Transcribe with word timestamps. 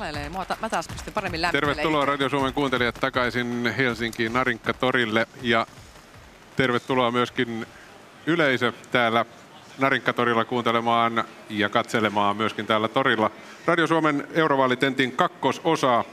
valelee. 0.00 0.28
Mua 0.28 0.44
ta- 0.44 0.56
mä 0.60 0.68
taas 0.68 0.88
pystyn 0.88 1.12
paremmin 1.14 1.42
lämmittelemään. 1.42 1.76
Tervetuloa 1.76 2.04
Radio 2.04 2.28
Suomen 2.28 2.52
kuuntelijat 2.54 2.94
takaisin 2.94 3.74
Helsinkiin 3.76 4.32
Narinkkatorille 4.32 5.26
ja 5.42 5.66
tervetuloa 6.56 7.10
myöskin 7.10 7.66
yleisö 8.26 8.72
täällä 8.92 9.24
Narinkkatorilla 9.78 10.44
kuuntelemaan 10.44 11.24
ja 11.50 11.68
katselemaan 11.68 12.36
myöskin 12.36 12.66
täällä 12.66 12.88
torilla. 12.88 13.30
Radio 13.66 13.86
Suomen 13.86 14.28
eurovaalitentin 14.34 15.12
kakkososa, 15.12 16.04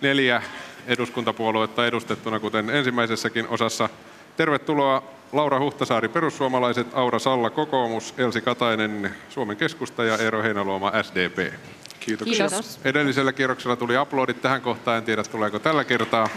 neljä 0.00 0.42
eduskuntapuoluetta 0.86 1.86
edustettuna, 1.86 2.40
kuten 2.40 2.70
ensimmäisessäkin 2.70 3.48
osassa. 3.48 3.88
Tervetuloa 4.36 5.02
Laura 5.32 5.58
Huhtasaari, 5.60 6.08
perussuomalaiset, 6.08 6.86
Aura 6.94 7.18
Salla, 7.18 7.50
kokoomus, 7.50 8.14
Elsi 8.18 8.40
Katainen, 8.40 9.14
Suomen 9.28 9.56
keskusta 9.56 10.04
ja 10.04 10.16
Eero 10.18 10.42
Heinaluoma, 10.42 10.92
SDP. 11.02 11.52
Kiitoksia. 12.00 12.48
Kiitos. 12.48 12.80
Edellisellä 12.84 13.32
kierroksella 13.32 13.76
tuli 13.76 13.96
aplodit 13.96 14.42
tähän 14.42 14.60
kohtaan, 14.60 14.98
en 14.98 15.04
tiedä 15.04 15.22
tuleeko 15.22 15.58
tällä 15.58 15.84
kertaa. 15.84 16.28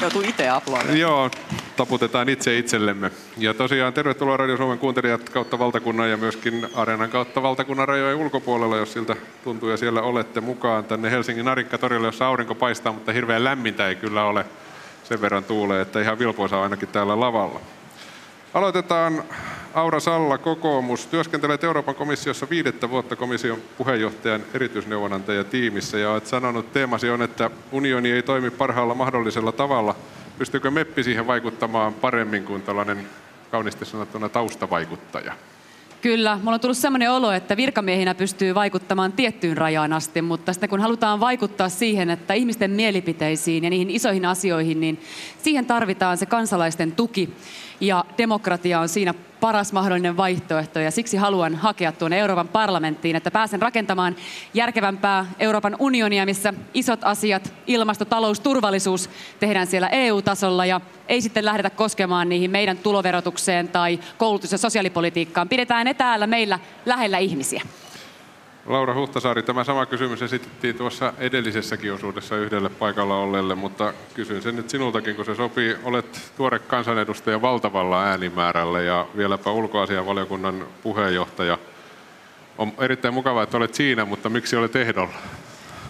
Joutuu 0.00 0.22
itse 0.22 0.48
aplodeille. 0.48 0.98
Joo, 0.98 1.30
taputetaan 1.76 2.28
itse 2.28 2.58
itsellemme. 2.58 3.10
Ja 3.38 3.54
tosiaan 3.54 3.92
tervetuloa 3.92 4.36
Radio 4.36 4.56
Suomen 4.56 4.78
kuuntelijat 4.78 5.28
kautta 5.28 5.58
valtakunnan 5.58 6.10
ja 6.10 6.16
myöskin 6.16 6.68
Areenan 6.74 7.10
kautta 7.10 7.42
valtakunnan 7.42 7.88
rajojen 7.88 8.16
ulkopuolella, 8.16 8.76
jos 8.76 8.92
siltä 8.92 9.16
tuntuu 9.44 9.68
ja 9.68 9.76
siellä 9.76 10.02
olette 10.02 10.40
mukaan 10.40 10.84
tänne 10.84 11.10
Helsingin 11.10 11.44
Narinkkatorille, 11.44 12.08
jossa 12.08 12.26
aurinko 12.26 12.54
paistaa, 12.54 12.92
mutta 12.92 13.12
hirveän 13.12 13.44
lämmintä 13.44 13.88
ei 13.88 13.94
kyllä 13.94 14.24
ole. 14.24 14.44
Sen 15.04 15.20
verran 15.20 15.44
tuulee, 15.44 15.80
että 15.80 16.00
ihan 16.00 16.18
vilpoisa 16.18 16.62
ainakin 16.62 16.88
täällä 16.88 17.20
lavalla. 17.20 17.60
Aloitetaan 18.54 19.24
Aura 19.74 20.00
Salla, 20.00 20.38
kokoomus. 20.38 21.06
Työskentelet 21.06 21.64
Euroopan 21.64 21.94
komissiossa 21.94 22.46
viidettä 22.50 22.90
vuotta 22.90 23.16
komission 23.16 23.58
puheenjohtajan 23.78 24.40
erityisneuvonantajatiimissä 24.54 25.98
ja 25.98 26.10
olet 26.10 26.26
sanonut, 26.26 26.72
teemasi 26.72 27.10
on, 27.10 27.22
että 27.22 27.50
unioni 27.72 28.10
ei 28.10 28.22
toimi 28.22 28.50
parhaalla 28.50 28.94
mahdollisella 28.94 29.52
tavalla. 29.52 29.94
Pystyykö 30.38 30.70
MEPPI 30.70 31.02
siihen 31.02 31.26
vaikuttamaan 31.26 31.94
paremmin 31.94 32.44
kuin 32.44 32.62
tällainen 32.62 33.06
kauniisti 33.50 33.84
sanottuna 33.84 34.28
taustavaikuttaja? 34.28 35.32
Kyllä, 36.02 36.38
mulla 36.42 36.54
on 36.54 36.60
tullut 36.60 36.76
sellainen 36.76 37.10
olo, 37.10 37.32
että 37.32 37.56
virkamiehinä 37.56 38.14
pystyy 38.14 38.54
vaikuttamaan 38.54 39.12
tiettyyn 39.12 39.56
rajaan 39.56 39.92
asti, 39.92 40.22
mutta 40.22 40.52
sitten 40.52 40.68
kun 40.68 40.80
halutaan 40.80 41.20
vaikuttaa 41.20 41.68
siihen, 41.68 42.10
että 42.10 42.34
ihmisten 42.34 42.70
mielipiteisiin 42.70 43.64
ja 43.64 43.70
niihin 43.70 43.90
isoihin 43.90 44.24
asioihin, 44.24 44.80
niin 44.80 45.00
siihen 45.42 45.66
tarvitaan 45.66 46.18
se 46.18 46.26
kansalaisten 46.26 46.92
tuki. 46.92 47.30
Ja 47.80 48.04
demokratia 48.18 48.80
on 48.80 48.88
siinä 48.88 49.14
paras 49.40 49.72
mahdollinen 49.72 50.16
vaihtoehto 50.16 50.78
ja 50.80 50.90
siksi 50.90 51.16
haluan 51.16 51.54
hakea 51.54 51.92
tuonne 51.92 52.18
Euroopan 52.18 52.48
parlamenttiin, 52.48 53.16
että 53.16 53.30
pääsen 53.30 53.62
rakentamaan 53.62 54.16
järkevämpää 54.54 55.26
Euroopan 55.38 55.76
unionia, 55.78 56.26
missä 56.26 56.54
isot 56.74 57.00
asiat, 57.02 57.52
ilmasto, 57.66 58.04
talous, 58.04 58.40
turvallisuus 58.40 59.10
tehdään 59.40 59.66
siellä 59.66 59.88
EU-tasolla 59.88 60.66
ja 60.66 60.80
ei 61.08 61.20
sitten 61.20 61.44
lähdetä 61.44 61.70
koskemaan 61.70 62.28
niihin 62.28 62.50
meidän 62.50 62.78
tuloverotukseen 62.78 63.68
tai 63.68 64.00
koulutus- 64.18 64.52
ja 64.52 64.58
sosiaalipolitiikkaan. 64.58 65.48
Pidetään 65.48 65.86
ne 65.86 65.94
täällä 65.94 66.26
meillä 66.26 66.58
lähellä 66.86 67.18
ihmisiä. 67.18 67.62
Laura 68.70 68.94
Huhtasaari, 68.94 69.42
tämä 69.42 69.64
sama 69.64 69.86
kysymys 69.86 70.22
esitettiin 70.22 70.74
tuossa 70.74 71.12
edellisessäkin 71.18 71.92
osuudessa 71.92 72.36
yhdelle 72.36 72.68
paikalla 72.68 73.16
olleelle, 73.16 73.54
mutta 73.54 73.92
kysyn 74.14 74.42
sen 74.42 74.56
nyt 74.56 74.70
sinultakin, 74.70 75.16
kun 75.16 75.24
se 75.24 75.34
sopii. 75.34 75.76
Olet 75.84 76.32
tuore 76.36 76.58
kansanedustaja 76.58 77.42
valtavalla 77.42 78.04
äänimäärällä 78.04 78.80
ja 78.80 79.06
vieläpä 79.16 79.50
ulkoasianvaliokunnan 79.50 80.66
puheenjohtaja. 80.82 81.58
On 82.58 82.72
erittäin 82.78 83.14
mukavaa, 83.14 83.42
että 83.42 83.56
olet 83.56 83.74
siinä, 83.74 84.04
mutta 84.04 84.28
miksi 84.28 84.56
olet 84.56 84.76
ehdolla? 84.76 85.14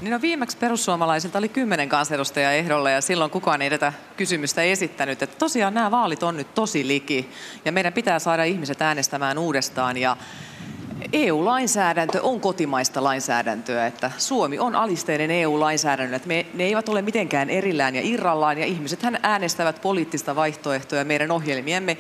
Niin 0.01 0.11
no 0.11 0.21
viimeksi 0.21 0.57
perussuomalaisilta 0.57 1.39
oli 1.39 1.49
kymmenen 1.49 1.89
kansanedustajaa 1.89 2.53
ehdolla 2.53 2.91
ja 2.91 3.01
silloin 3.01 3.31
kukaan 3.31 3.63
ei 3.63 3.71
tätä 3.71 3.93
kysymystä 4.17 4.63
esittänyt. 4.63 5.23
Että 5.23 5.37
tosiaan 5.39 5.75
nämä 5.75 5.91
vaalit 5.91 6.23
on 6.23 6.37
nyt 6.37 6.55
tosi 6.55 6.87
liki 6.87 7.31
ja 7.65 7.73
meidän 7.73 7.93
pitää 7.93 8.19
saada 8.19 8.45
ihmiset 8.45 8.83
äänestämään 8.83 9.39
uudestaan 9.39 9.97
ja 9.97 10.17
EU-lainsäädäntö 11.13 12.23
on 12.23 12.41
kotimaista 12.41 13.05
lainsäädäntöä, 13.05 13.87
että 13.87 14.11
Suomi 14.19 14.59
on 14.59 14.77
alisteinen 14.77 15.31
EU-lainsäädännölle, 15.31 16.17
että 16.17 16.29
me, 16.29 16.47
ne 16.55 16.65
eivät 16.65 16.89
ole 16.89 17.03
mitenkään 17.03 17.51
erillään 17.51 17.95
ja 17.95 18.03
irrallaan 18.05 18.59
ja 18.59 18.67
ihmisethän 18.67 19.19
äänestävät 19.23 19.83
poliittista 19.83 20.37
vaihtoehtoja 20.37 21.05
meidän 21.05 21.31
ohjelmiemme 21.31 21.97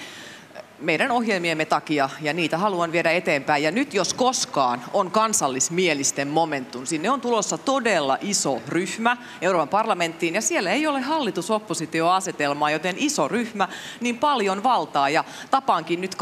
meidän 0.80 1.10
ohjelmiemme 1.10 1.64
takia 1.64 2.10
ja 2.20 2.32
niitä 2.32 2.58
haluan 2.58 2.92
viedä 2.92 3.10
eteenpäin. 3.10 3.62
Ja 3.62 3.70
nyt 3.70 3.94
jos 3.94 4.14
koskaan 4.14 4.82
on 4.92 5.10
kansallismielisten 5.10 6.28
momentum, 6.28 6.86
sinne 6.86 7.10
on 7.10 7.20
tulossa 7.20 7.58
todella 7.58 8.18
iso 8.20 8.62
ryhmä 8.68 9.16
Euroopan 9.42 9.68
parlamenttiin 9.68 10.34
ja 10.34 10.40
siellä 10.40 10.70
ei 10.70 10.86
ole 10.86 11.00
hallitus-oppositioasetelmaa, 11.00 12.70
joten 12.70 12.94
iso 12.98 13.28
ryhmä, 13.28 13.68
niin 14.00 14.18
paljon 14.18 14.62
valtaa. 14.62 15.08
Ja 15.08 15.24
tapaankin 15.50 16.00
nyt 16.00 16.14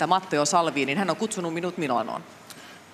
18.5. 0.00 0.06
Matteo 0.06 0.44
Salviinin, 0.44 0.98
hän 0.98 1.10
on 1.10 1.16
kutsunut 1.16 1.54
minut 1.54 1.78
Milanoon. 1.78 2.22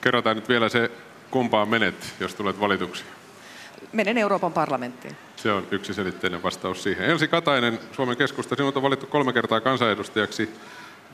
Kerrotaan 0.01 0.37
nyt 0.37 0.49
vielä 0.49 0.69
se, 0.69 0.91
kumpaan 1.31 1.69
menet, 1.69 2.15
jos 2.21 2.35
tulet 2.35 2.61
valituksi. 2.61 3.05
Menen 3.93 4.19
Euroopan 4.19 4.53
parlamenttiin. 4.53 5.17
Se 5.37 5.53
on 5.53 5.67
yksiselitteinen 5.71 6.43
vastaus 6.43 6.83
siihen. 6.83 7.07
Elsi 7.07 7.29
Katainen, 7.29 7.79
Suomen 7.93 8.17
keskusta, 8.17 8.57
sinut 8.57 8.77
on 8.77 8.83
valittu 8.83 9.07
kolme 9.07 9.33
kertaa 9.33 9.61
kansanedustajaksi. 9.61 10.51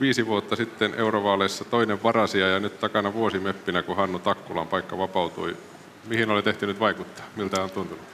Viisi 0.00 0.26
vuotta 0.26 0.56
sitten 0.56 0.94
eurovaaleissa 0.94 1.64
toinen 1.64 2.02
varasia 2.02 2.48
ja 2.48 2.60
nyt 2.60 2.80
takana 2.80 3.12
vuosi 3.12 3.38
meppinä, 3.38 3.82
kun 3.82 3.96
Hannu 3.96 4.18
Takkulan 4.18 4.66
paikka 4.66 4.98
vapautui. 4.98 5.56
Mihin 6.08 6.30
olet 6.30 6.46
ehtinyt 6.46 6.80
vaikuttaa? 6.80 7.24
Miltä 7.36 7.62
on 7.62 7.70
tuntunut? 7.70 8.04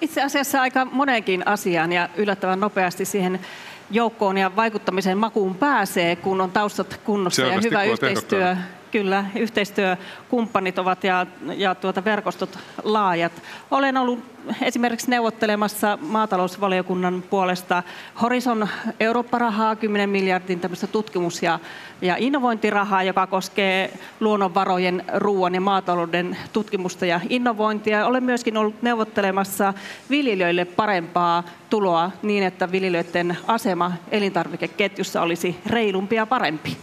Itse 0.00 0.22
asiassa 0.22 0.60
aika 0.60 0.84
moneenkin 0.84 1.48
asiaan 1.48 1.92
ja 1.92 2.08
yllättävän 2.16 2.60
nopeasti 2.60 3.04
siihen 3.04 3.40
joukkoon 3.90 4.38
ja 4.38 4.56
vaikuttamisen 4.56 5.18
makuun 5.18 5.54
pääsee, 5.54 6.16
kun 6.16 6.40
on 6.40 6.50
taustat 6.50 7.00
kunnossa 7.04 7.42
ja 7.42 7.48
Selvästi, 7.48 7.70
hyvä 7.70 7.78
kun 7.78 7.88
olet 7.88 8.02
yhteistyö. 8.02 8.56
Kyllä, 8.90 9.24
yhteistyökumppanit 9.36 10.78
ovat 10.78 11.04
ja, 11.04 11.26
ja 11.56 11.74
tuota 11.74 12.04
verkostot 12.04 12.58
laajat. 12.82 13.32
Olen 13.70 13.96
ollut 13.96 14.36
esimerkiksi 14.62 15.10
neuvottelemassa 15.10 15.98
maatalousvaliokunnan 16.00 17.24
puolesta 17.30 17.82
Horizon 18.22 18.68
Eurooppa-rahaa, 19.00 19.76
10 19.76 20.10
miljardin 20.10 20.60
tutkimus- 20.92 21.42
ja, 21.42 21.58
ja 22.00 22.16
innovointirahaa, 22.18 23.02
joka 23.02 23.26
koskee 23.26 23.98
luonnonvarojen, 24.20 25.04
ruoan 25.14 25.54
ja 25.54 25.60
maatalouden 25.60 26.36
tutkimusta 26.52 27.06
ja 27.06 27.20
innovointia. 27.28 28.06
Olen 28.06 28.24
myöskin 28.24 28.56
ollut 28.56 28.82
neuvottelemassa 28.82 29.74
viljelijöille 30.10 30.64
parempaa 30.64 31.42
tuloa 31.70 32.10
niin, 32.22 32.42
että 32.42 32.72
viljelijöiden 32.72 33.36
asema 33.46 33.92
elintarvikeketjussa 34.10 35.22
olisi 35.22 35.60
reilumpi 35.66 36.16
ja 36.16 36.26
parempi. 36.26 36.76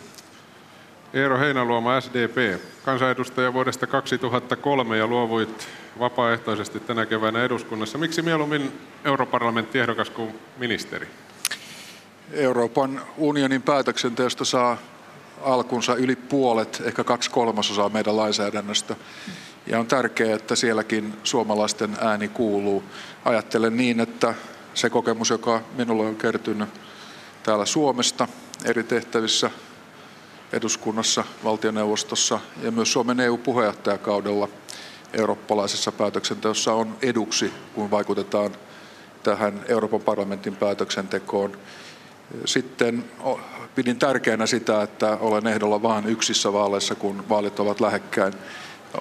Eero 1.14 1.40
Heinaluoma, 1.40 2.02
SDP, 2.02 2.62
kansanedustaja 2.86 3.54
vuodesta 3.54 3.88
2003 3.88 4.98
ja 4.98 5.08
luovuit 5.08 5.68
vapaaehtoisesti 6.00 6.80
tänä 6.80 7.06
keväänä 7.06 7.44
eduskunnassa. 7.44 7.98
Miksi 7.98 8.22
mieluummin 8.22 8.72
europarlamenttiehdokas 9.06 10.10
kuin 10.10 10.40
ministeri? 10.58 11.08
Euroopan 12.32 13.02
unionin 13.18 13.62
päätöksenteosta 13.62 14.46
saa 14.46 14.78
alkunsa 15.42 15.96
yli 15.96 16.16
puolet, 16.16 16.82
ehkä 16.86 17.04
kaksi 17.04 17.32
kolmasosaa 17.32 17.90
meidän 17.90 18.18
lainsäädännöstä. 18.18 18.96
Ja 19.68 19.80
on 19.80 19.88
tärkeää, 19.88 20.36
että 20.36 20.56
sielläkin 20.56 21.14
suomalaisten 21.24 21.98
ääni 22.02 22.28
kuuluu. 22.28 22.84
Ajattelen 23.26 23.78
niin, 23.78 24.00
että 24.00 24.34
se 24.74 24.90
kokemus, 24.90 25.30
joka 25.30 25.62
minulle 25.78 26.06
on 26.06 26.16
kertynyt 26.16 26.70
täällä 27.44 27.66
Suomesta 27.66 28.28
eri 28.66 28.84
tehtävissä, 28.84 29.52
eduskunnassa, 30.54 31.24
valtioneuvostossa 31.44 32.40
ja 32.62 32.72
myös 32.72 32.94
Suomen 32.94 33.20
EU-puheenjohtajakaudella 33.20 34.48
eurooppalaisessa 35.14 35.92
päätöksenteossa 35.92 36.74
on 36.74 36.98
eduksi, 37.02 37.54
kun 37.76 37.92
vaikutetaan 37.92 38.52
tähän 39.24 39.66
Euroopan 39.68 40.02
parlamentin 40.02 40.56
päätöksentekoon. 40.56 41.58
Sitten 42.46 43.04
pidin 43.76 44.00
tärkeänä 44.00 44.46
sitä, 44.46 44.82
että 44.82 45.18
olen 45.22 45.48
ehdolla 45.48 45.82
vain 45.82 46.08
yksissä 46.08 46.54
vaaleissa, 46.54 46.96
kun 46.96 47.24
vaalit 47.30 47.60
ovat 47.60 47.80
lähekkäin. 47.82 48.34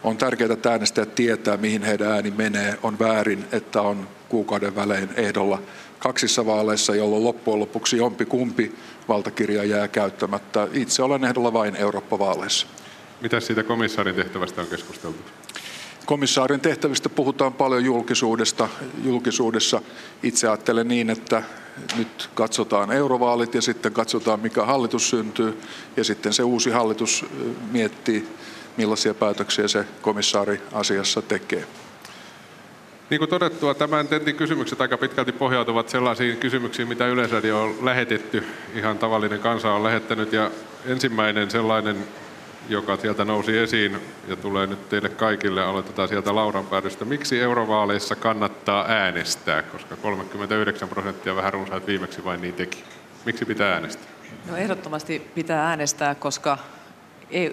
On 0.04 0.16
tärkeää, 0.16 0.52
että 0.52 0.70
äänestäjät 0.70 1.14
tietää, 1.14 1.56
mihin 1.56 1.82
heidän 1.82 2.12
ääni 2.12 2.30
menee. 2.30 2.78
On 2.82 2.98
väärin, 2.98 3.44
että 3.52 3.82
on 3.82 4.08
kuukauden 4.28 4.76
välein 4.76 5.08
ehdolla 5.16 5.58
kaksissa 5.98 6.46
vaaleissa, 6.46 6.94
jolloin 6.94 7.24
loppujen 7.24 7.60
lopuksi 7.60 7.96
jompi 7.96 8.24
kumpi 8.24 8.74
valtakirja 9.08 9.64
jää 9.64 9.88
käyttämättä. 9.88 10.68
Itse 10.72 11.02
olen 11.02 11.24
ehdolla 11.24 11.52
vain 11.52 11.76
Eurooppa-vaaleissa. 11.76 12.66
Mitä 13.20 13.40
siitä 13.40 13.62
komissaarin 13.62 14.14
tehtävästä 14.14 14.60
on 14.60 14.66
keskusteltu? 14.66 15.18
Komissaarin 16.06 16.60
tehtävistä 16.60 17.08
puhutaan 17.08 17.52
paljon 17.52 17.84
julkisuudesta. 17.84 18.68
julkisuudessa. 19.04 19.82
Itse 20.22 20.48
ajattelen 20.48 20.88
niin, 20.88 21.10
että 21.10 21.42
nyt 21.96 22.30
katsotaan 22.34 22.92
eurovaalit 22.92 23.54
ja 23.54 23.62
sitten 23.62 23.92
katsotaan, 23.92 24.40
mikä 24.40 24.64
hallitus 24.64 25.10
syntyy. 25.10 25.60
Ja 25.96 26.04
sitten 26.04 26.32
se 26.32 26.42
uusi 26.42 26.70
hallitus 26.70 27.24
miettii 27.72 28.28
millaisia 28.76 29.14
päätöksiä 29.14 29.68
se 29.68 29.84
komissaari 30.02 30.62
asiassa 30.72 31.22
tekee. 31.22 31.66
Niin 33.12 33.18
kuin 33.18 33.30
todettua, 33.30 33.74
tämän 33.74 34.08
tentin 34.08 34.36
kysymykset 34.36 34.80
aika 34.80 34.98
pitkälti 34.98 35.32
pohjautuvat 35.32 35.88
sellaisiin 35.88 36.36
kysymyksiin, 36.36 36.88
mitä 36.88 37.06
Yleisradio 37.06 37.62
on 37.62 37.74
lähetetty, 37.82 38.44
ihan 38.74 38.98
tavallinen 38.98 39.40
kansa 39.40 39.72
on 39.72 39.82
lähettänyt. 39.82 40.32
Ja 40.32 40.50
ensimmäinen 40.86 41.50
sellainen, 41.50 41.96
joka 42.68 42.96
sieltä 42.96 43.24
nousi 43.24 43.58
esiin 43.58 43.98
ja 44.28 44.36
tulee 44.36 44.66
nyt 44.66 44.88
teille 44.88 45.08
kaikille, 45.08 45.62
aloitetaan 45.62 46.08
sieltä 46.08 46.34
Lauran 46.34 46.66
päädystä. 46.66 47.04
Miksi 47.04 47.40
eurovaaleissa 47.40 48.16
kannattaa 48.16 48.84
äänestää, 48.88 49.62
koska 49.62 49.96
39 49.96 50.88
prosenttia 50.88 51.36
vähän 51.36 51.52
runsaat 51.52 51.86
viimeksi 51.86 52.24
vain 52.24 52.40
niin 52.40 52.54
teki. 52.54 52.84
Miksi 53.26 53.44
pitää 53.44 53.72
äänestää? 53.74 54.08
No 54.50 54.56
ehdottomasti 54.56 55.30
pitää 55.34 55.68
äänestää, 55.68 56.14
koska 56.14 56.58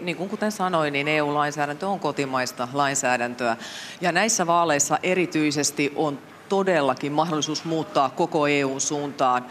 niin 0.01 0.17
kuin 0.17 0.29
kuten 0.29 0.51
sanoin, 0.51 0.93
niin 0.93 1.07
EU-lainsäädäntö 1.07 1.87
on 1.87 1.99
kotimaista 1.99 2.67
lainsäädäntöä. 2.73 3.57
Ja 4.01 4.11
näissä 4.11 4.47
vaaleissa 4.47 4.99
erityisesti 5.03 5.93
on 5.95 6.19
todellakin 6.49 7.11
mahdollisuus 7.11 7.65
muuttaa 7.65 8.09
koko 8.09 8.47
EUn 8.47 8.81
suuntaan 8.81 9.45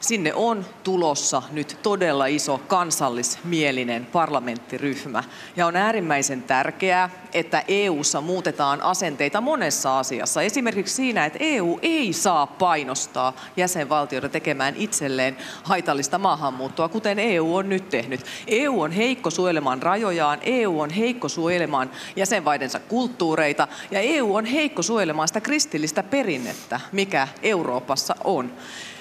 sinne 0.00 0.34
on 0.34 0.66
tulossa 0.84 1.42
nyt 1.52 1.78
todella 1.82 2.26
iso 2.26 2.58
kansallismielinen 2.58 4.06
parlamenttiryhmä. 4.06 5.24
Ja 5.56 5.66
on 5.66 5.76
äärimmäisen 5.76 6.42
tärkeää, 6.42 7.10
että 7.32 7.62
EU:ssa 7.68 8.20
muutetaan 8.20 8.82
asenteita 8.82 9.40
monessa 9.40 9.98
asiassa. 9.98 10.42
Esimerkiksi 10.42 10.94
siinä, 10.94 11.24
että 11.24 11.38
EU 11.40 11.78
ei 11.82 12.12
saa 12.12 12.46
painostaa 12.46 13.36
jäsenvaltioita 13.56 14.28
tekemään 14.28 14.74
itselleen 14.76 15.36
haitallista 15.62 16.18
maahanmuuttoa, 16.18 16.88
kuten 16.88 17.18
EU 17.18 17.56
on 17.56 17.68
nyt 17.68 17.88
tehnyt. 17.88 18.20
EU 18.46 18.80
on 18.80 18.92
heikko 18.92 19.30
suojelemaan 19.30 19.82
rajojaan, 19.82 20.38
EU 20.42 20.80
on 20.80 20.90
heikko 20.90 21.28
suojelemaan 21.28 21.90
jäsenvaidensa 22.16 22.80
kulttuureita 22.80 23.68
ja 23.90 24.00
EU 24.00 24.34
on 24.34 24.44
heikko 24.44 24.82
suojelemaan 24.82 25.28
sitä 25.28 25.40
kristillistä 25.40 26.02
perinnettä, 26.02 26.80
mikä 26.92 27.28
Euroopassa 27.42 28.16
on. 28.24 28.52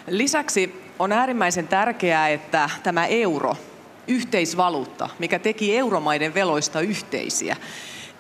Lisäksi 0.08 0.84
on 1.00 1.12
äärimmäisen 1.12 1.68
tärkeää, 1.68 2.30
että 2.30 2.70
tämä 2.84 3.06
euro, 3.06 3.58
yhteisvaluutta, 4.08 5.10
mikä 5.20 5.40
teki 5.40 5.78
euromaiden 5.78 6.34
veloista 6.34 6.82
yhteisiä, 6.82 7.56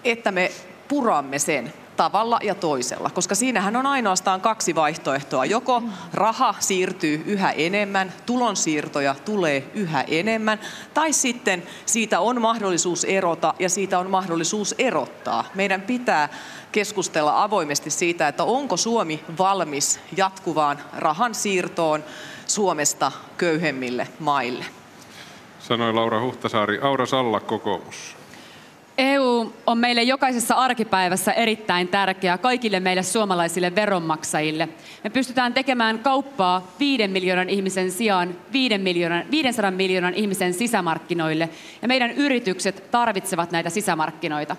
että 0.04 0.32
me 0.32 0.52
puramme 0.88 1.40
sen 1.40 1.74
tavalla 1.98 2.40
ja 2.44 2.56
toisella, 2.56 3.10
koska 3.10 3.36
siinähän 3.36 3.76
on 3.76 3.86
ainoastaan 3.86 4.42
kaksi 4.42 4.76
vaihtoehtoa. 4.76 5.46
Joko 5.46 5.84
raha 6.14 6.56
siirtyy 6.60 7.24
yhä 7.26 7.52
enemmän, 7.52 8.14
tulonsiirtoja 8.26 9.16
tulee 9.26 9.64
yhä 9.74 10.02
enemmän, 10.02 10.60
tai 10.94 11.14
sitten 11.14 11.64
siitä 11.86 12.20
on 12.20 12.42
mahdollisuus 12.42 13.04
erota 13.04 13.54
ja 13.60 13.70
siitä 13.70 14.00
on 14.00 14.10
mahdollisuus 14.10 14.76
erottaa. 14.78 15.44
Meidän 15.56 15.82
pitää 15.82 16.30
keskustella 16.72 17.44
avoimesti 17.44 17.90
siitä, 17.90 18.28
että 18.28 18.44
onko 18.44 18.78
Suomi 18.78 19.24
valmis 19.38 20.00
jatkuvaan 20.18 20.78
rahan 20.98 21.36
siirtoon 21.36 22.04
Suomesta 22.46 23.12
köyhemmille 23.38 24.08
maille. 24.20 24.66
Sanoi 25.60 25.94
Laura 25.94 26.22
Huhtasaari. 26.22 26.80
Aura 26.82 27.06
Salla, 27.06 27.40
kokoomus. 27.40 28.18
EU 28.98 29.54
on 29.68 29.78
meille 29.78 30.04
jokaisessa 30.04 30.56
arkipäivässä 30.56 31.34
erittäin 31.34 31.88
tärkeä 31.88 32.38
kaikille 32.38 32.80
meille 32.80 33.04
suomalaisille 33.04 33.76
veronmaksajille. 33.76 34.70
Me 35.04 35.10
pystytään 35.10 35.54
tekemään 35.54 36.00
kauppaa 36.00 36.72
5 36.80 37.08
miljoonan 37.08 37.50
ihmisen 37.50 37.92
sijaan 37.92 38.36
5 38.54 38.78
miljoonan, 38.78 39.24
500 39.32 39.72
miljoonan 39.72 40.14
ihmisen 40.14 40.54
sisämarkkinoille, 40.54 41.50
ja 41.82 41.88
meidän 41.88 42.12
yritykset 42.12 42.92
tarvitsevat 42.92 43.52
näitä 43.52 43.70
sisämarkkinoita. 43.70 44.56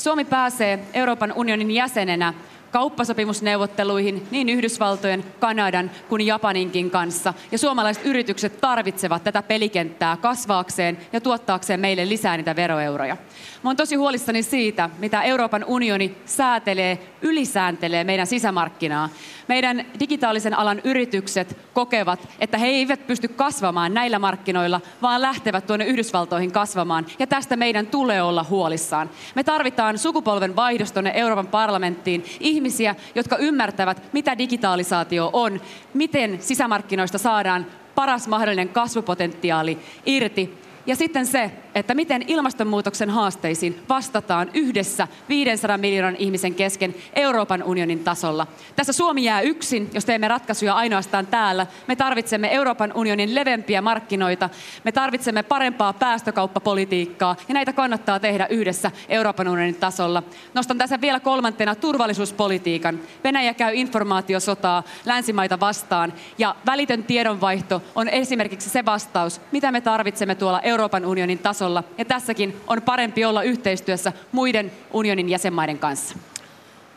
Suomi 0.00 0.24
pääsee 0.24 0.78
Euroopan 0.94 1.32
unionin 1.36 1.70
jäsenenä 1.70 2.34
kauppasopimusneuvotteluihin 2.70 4.26
niin 4.30 4.48
Yhdysvaltojen, 4.48 5.24
Kanadan 5.40 5.90
kuin 6.08 6.26
Japaninkin 6.26 6.90
kanssa. 6.90 7.34
Ja 7.52 7.58
suomalaiset 7.58 8.06
yritykset 8.06 8.60
tarvitsevat 8.60 9.24
tätä 9.24 9.42
pelikenttää 9.42 10.16
kasvaakseen 10.16 10.98
ja 11.12 11.20
tuottaakseen 11.20 11.80
meille 11.80 12.08
lisää 12.08 12.36
niitä 12.36 12.56
veroeuroja. 12.56 13.16
Mä 13.62 13.70
oon 13.70 13.76
tosi 13.76 13.94
huolissani 13.94 14.42
siitä, 14.42 14.90
mitä 14.98 15.22
Euroopan 15.22 15.64
unioni 15.64 16.16
säätelee, 16.24 16.98
ylisääntelee 17.22 18.04
meidän 18.04 18.26
sisämarkkinaa. 18.26 19.08
Meidän 19.48 19.86
digitaalisen 20.00 20.58
alan 20.58 20.80
yritykset 20.84 21.58
kokevat, 21.72 22.28
että 22.38 22.58
he 22.58 22.66
eivät 22.66 23.06
pysty 23.06 23.28
kasvamaan 23.28 23.94
näillä 23.94 24.18
markkinoilla, 24.18 24.80
vaan 25.02 25.22
lähtevät 25.22 25.66
tuonne 25.66 25.84
Yhdysvaltoihin 25.84 26.52
kasvamaan. 26.52 27.06
Ja 27.18 27.26
tästä 27.26 27.56
meidän 27.56 27.86
tulee 27.86 28.22
olla 28.22 28.44
huolissaan. 28.44 29.10
Me 29.34 29.44
tarvitaan 29.44 29.98
sukupolven 29.98 30.56
vaihdos 30.56 30.92
tuonne 30.92 31.12
Euroopan 31.14 31.46
parlamenttiin 31.46 32.24
ihmisiä, 32.60 32.96
jotka 33.14 33.36
ymmärtävät, 33.36 34.02
mitä 34.12 34.38
digitalisaatio 34.38 35.30
on, 35.32 35.60
miten 35.94 36.42
sisämarkkinoista 36.42 37.18
saadaan 37.18 37.66
paras 37.94 38.28
mahdollinen 38.28 38.68
kasvupotentiaali 38.68 39.78
irti 40.06 40.58
ja 40.86 40.96
sitten 40.96 41.26
se, 41.26 41.50
että 41.74 41.94
miten 41.94 42.24
ilmastonmuutoksen 42.26 43.10
haasteisiin 43.10 43.82
vastataan 43.88 44.50
yhdessä 44.54 45.08
500 45.28 45.78
miljoonan 45.78 46.16
ihmisen 46.16 46.54
kesken 46.54 46.94
Euroopan 47.14 47.62
unionin 47.62 48.04
tasolla. 48.04 48.46
Tässä 48.76 48.92
Suomi 48.92 49.24
jää 49.24 49.40
yksin, 49.40 49.90
jos 49.94 50.04
teemme 50.04 50.28
ratkaisuja 50.28 50.74
ainoastaan 50.74 51.26
täällä. 51.26 51.66
Me 51.86 51.96
tarvitsemme 51.96 52.54
Euroopan 52.54 52.92
unionin 52.94 53.34
levempiä 53.34 53.82
markkinoita, 53.82 54.50
me 54.84 54.92
tarvitsemme 54.92 55.42
parempaa 55.42 55.92
päästökauppapolitiikkaa 55.92 57.36
ja 57.48 57.54
näitä 57.54 57.72
kannattaa 57.72 58.20
tehdä 58.20 58.46
yhdessä 58.46 58.90
Euroopan 59.08 59.48
unionin 59.48 59.74
tasolla. 59.74 60.22
Nostan 60.54 60.78
tässä 60.78 61.00
vielä 61.00 61.20
kolmantena 61.20 61.74
turvallisuuspolitiikan. 61.74 63.00
Venäjä 63.24 63.54
käy 63.54 63.74
informaatiosotaa 63.74 64.82
länsimaita 65.04 65.60
vastaan 65.60 66.12
ja 66.38 66.56
välitön 66.66 67.04
tiedonvaihto 67.04 67.82
on 67.94 68.08
esimerkiksi 68.08 68.70
se 68.70 68.84
vastaus, 68.84 69.40
mitä 69.52 69.72
me 69.72 69.80
tarvitsemme 69.80 70.34
tuolla 70.34 70.60
Euroopan 70.70 71.06
unionin 71.06 71.38
tasolla. 71.38 71.84
Ja 71.98 72.04
tässäkin 72.04 72.56
on 72.66 72.82
parempi 72.82 73.24
olla 73.24 73.42
yhteistyössä 73.42 74.12
muiden 74.32 74.72
unionin 74.92 75.28
jäsenmaiden 75.28 75.78
kanssa. 75.78 76.16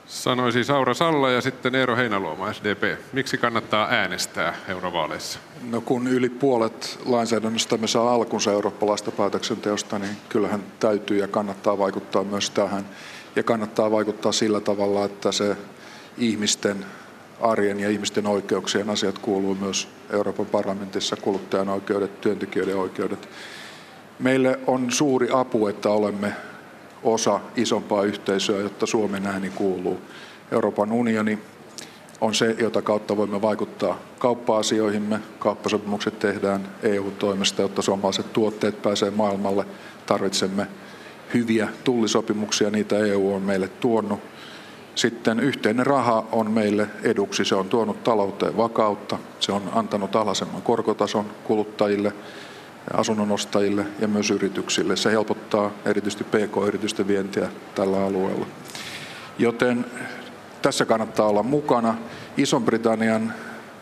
Sanoisi 0.05 0.63
Saura 0.63 0.93
Salla 0.93 1.31
ja 1.31 1.41
sitten 1.41 1.75
Eero 1.75 1.95
Heinaluoma, 1.95 2.53
SDP. 2.53 2.99
Miksi 3.13 3.37
kannattaa 3.37 3.87
äänestää 3.89 4.55
eurovaaleissa? 4.67 5.39
No 5.69 5.81
kun 5.81 6.07
yli 6.07 6.29
puolet 6.29 6.99
lainsäädännöstämme 7.05 7.87
saa 7.87 8.13
alkunsa 8.13 8.51
eurooppalaista 8.51 9.11
päätöksenteosta, 9.11 9.99
niin 9.99 10.17
kyllähän 10.29 10.63
täytyy 10.79 11.17
ja 11.17 11.27
kannattaa 11.27 11.77
vaikuttaa 11.77 12.23
myös 12.23 12.49
tähän. 12.49 12.85
Ja 13.35 13.43
kannattaa 13.43 13.91
vaikuttaa 13.91 14.31
sillä 14.31 14.59
tavalla, 14.59 15.05
että 15.05 15.31
se 15.31 15.57
ihmisten 16.17 16.86
arjen 17.41 17.79
ja 17.79 17.89
ihmisten 17.89 18.27
oikeuksien 18.27 18.89
asiat 18.89 19.19
kuuluu 19.19 19.55
myös 19.55 19.88
Euroopan 20.09 20.45
parlamentissa, 20.45 21.15
kuluttajan 21.15 21.69
oikeudet, 21.69 22.21
työntekijöiden 22.21 22.77
oikeudet. 22.77 23.29
Meille 24.24 24.60
on 24.68 24.92
suuri 24.92 25.27
apu, 25.32 25.68
että 25.68 25.89
olemme 25.89 26.34
osa 27.03 27.39
isompaa 27.56 28.03
yhteisöä, 28.03 28.62
jotta 28.62 28.86
Suomen 28.86 29.27
ääni 29.27 29.50
kuuluu. 29.50 30.01
Euroopan 30.51 30.92
unioni 30.92 31.39
on 32.22 32.36
se, 32.36 32.56
jota 32.60 32.82
kautta 32.82 33.18
voimme 33.18 33.42
vaikuttaa 33.42 34.00
kauppa-asioihimme. 34.20 35.20
Kauppasopimukset 35.39 36.20
tehdään 36.20 36.68
EU-toimesta, 36.84 37.62
jotta 37.62 37.82
suomalaiset 37.82 38.34
tuotteet 38.34 38.82
pääsee 38.82 39.12
maailmalle. 39.12 39.65
Tarvitsemme 40.06 40.68
hyviä 41.34 41.68
tullisopimuksia, 41.84 42.70
niitä 42.70 42.98
EU 42.98 43.34
on 43.34 43.42
meille 43.42 43.68
tuonut. 43.68 44.20
Sitten 44.96 45.39
yhteinen 45.39 45.86
raha 45.86 46.25
on 46.32 46.51
meille 46.51 46.88
eduksi. 47.03 47.46
Se 47.46 47.56
on 47.56 47.70
tuonut 47.70 48.03
talouteen 48.03 48.58
vakautta, 48.58 49.18
se 49.39 49.51
on 49.51 49.62
antanut 49.75 50.15
alhaisemman 50.15 50.62
korkotason 50.62 51.25
kuluttajille, 51.44 52.13
asunnonostajille 52.93 53.85
ja 53.99 54.07
myös 54.07 54.31
yrityksille. 54.31 54.95
Se 54.95 55.11
helpottaa 55.11 55.71
erityisesti 55.85 56.23
PK-yritysten 56.23 57.07
vientiä 57.07 57.49
tällä 57.75 58.05
alueella. 58.05 58.45
Joten 59.39 59.85
tässä 60.61 60.85
kannattaa 60.85 61.27
olla 61.27 61.43
mukana. 61.43 61.95
Ison-Britannian 62.37 63.33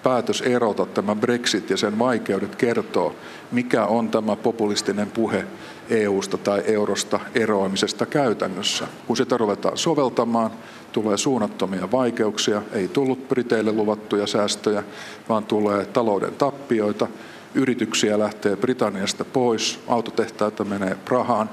päätös 0.04 0.42
erota 0.42 0.86
tämä 0.86 1.16
Brexit 1.16 1.70
ja 1.70 1.78
sen 1.78 2.00
vaikeudet 2.00 2.56
kertoo, 2.56 3.16
mikä 3.52 3.86
on 3.86 4.10
tämä 4.10 4.36
populistinen 4.36 5.12
puhe 5.12 5.46
EUsta 5.90 6.38
tai 6.38 6.62
eurosta 6.66 7.20
eroamisesta 7.36 8.06
käytännössä. 8.06 8.88
Kun 9.08 9.18
sitä 9.18 9.38
ruvetaan 9.38 9.78
soveltamaan, 9.78 10.52
tulee 10.92 11.18
suunnattomia 11.18 11.92
vaikeuksia, 11.92 12.62
ei 12.74 12.88
tullut 12.88 13.28
Briteille 13.28 13.72
luvattuja 13.72 14.28
säästöjä, 14.28 14.84
vaan 15.30 15.46
tulee 15.46 15.86
talouden 15.86 16.36
tappioita, 16.36 17.08
yrityksiä 17.56 18.20
lähtee 18.20 18.56
Britanniasta 18.56 19.26
pois, 19.26 19.80
autotehtaita 19.88 20.64
menee 20.64 20.98
Prahaan, 21.06 21.50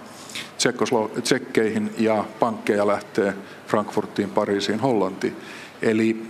Tsekkeihin 1.23 1.91
ja 1.99 2.25
pankkeja 2.41 2.87
lähtee 2.87 3.35
Frankfurtiin, 3.67 4.31
Pariisiin, 4.31 4.81
Hollantiin. 4.81 5.37
Eli 5.83 6.23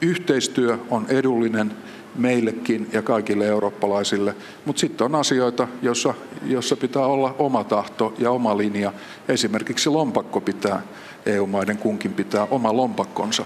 yhteistyö 0.00 0.78
on 0.90 1.06
edullinen 1.08 1.72
meillekin 2.14 2.88
ja 2.92 3.02
kaikille 3.02 3.46
eurooppalaisille. 3.46 4.34
Mutta 4.64 4.80
sitten 4.80 5.04
on 5.04 5.14
asioita, 5.14 5.68
joissa, 5.82 6.14
joissa 6.46 6.76
pitää 6.76 7.06
olla 7.06 7.34
oma 7.38 7.64
tahto 7.64 8.14
ja 8.18 8.30
oma 8.30 8.56
linja. 8.56 8.92
Esimerkiksi 9.28 9.88
lompakko 9.88 10.40
pitää, 10.40 10.82
EU-maiden 11.26 11.78
kunkin 11.78 12.12
pitää 12.12 12.46
oma 12.50 12.76
lompakkonsa, 12.76 13.44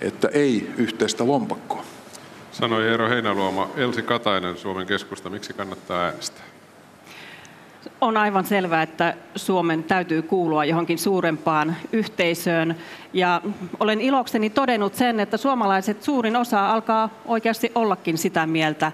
että 0.00 0.28
ei 0.28 0.70
yhteistä 0.76 1.26
lompakkoa. 1.26 1.84
Sanoi 2.52 2.88
Eero 2.88 3.08
Heinäluoma, 3.08 3.68
Elsi 3.76 4.02
Katainen 4.02 4.56
Suomen 4.56 4.86
keskusta, 4.86 5.30
miksi 5.30 5.52
kannattaa 5.52 6.04
äänestää? 6.04 6.44
On 8.00 8.16
aivan 8.16 8.44
selvää, 8.44 8.82
että 8.82 9.14
Suomen 9.36 9.84
täytyy 9.84 10.22
kuulua 10.22 10.64
johonkin 10.64 10.98
suurempaan 10.98 11.76
yhteisöön. 11.92 12.76
Ja 13.12 13.40
olen 13.80 14.00
ilokseni 14.00 14.50
todennut 14.50 14.94
sen, 14.94 15.20
että 15.20 15.36
suomalaiset 15.36 16.02
suurin 16.02 16.36
osa 16.36 16.70
alkaa 16.70 17.10
oikeasti 17.24 17.72
ollakin 17.74 18.18
sitä 18.18 18.46
mieltä 18.46 18.92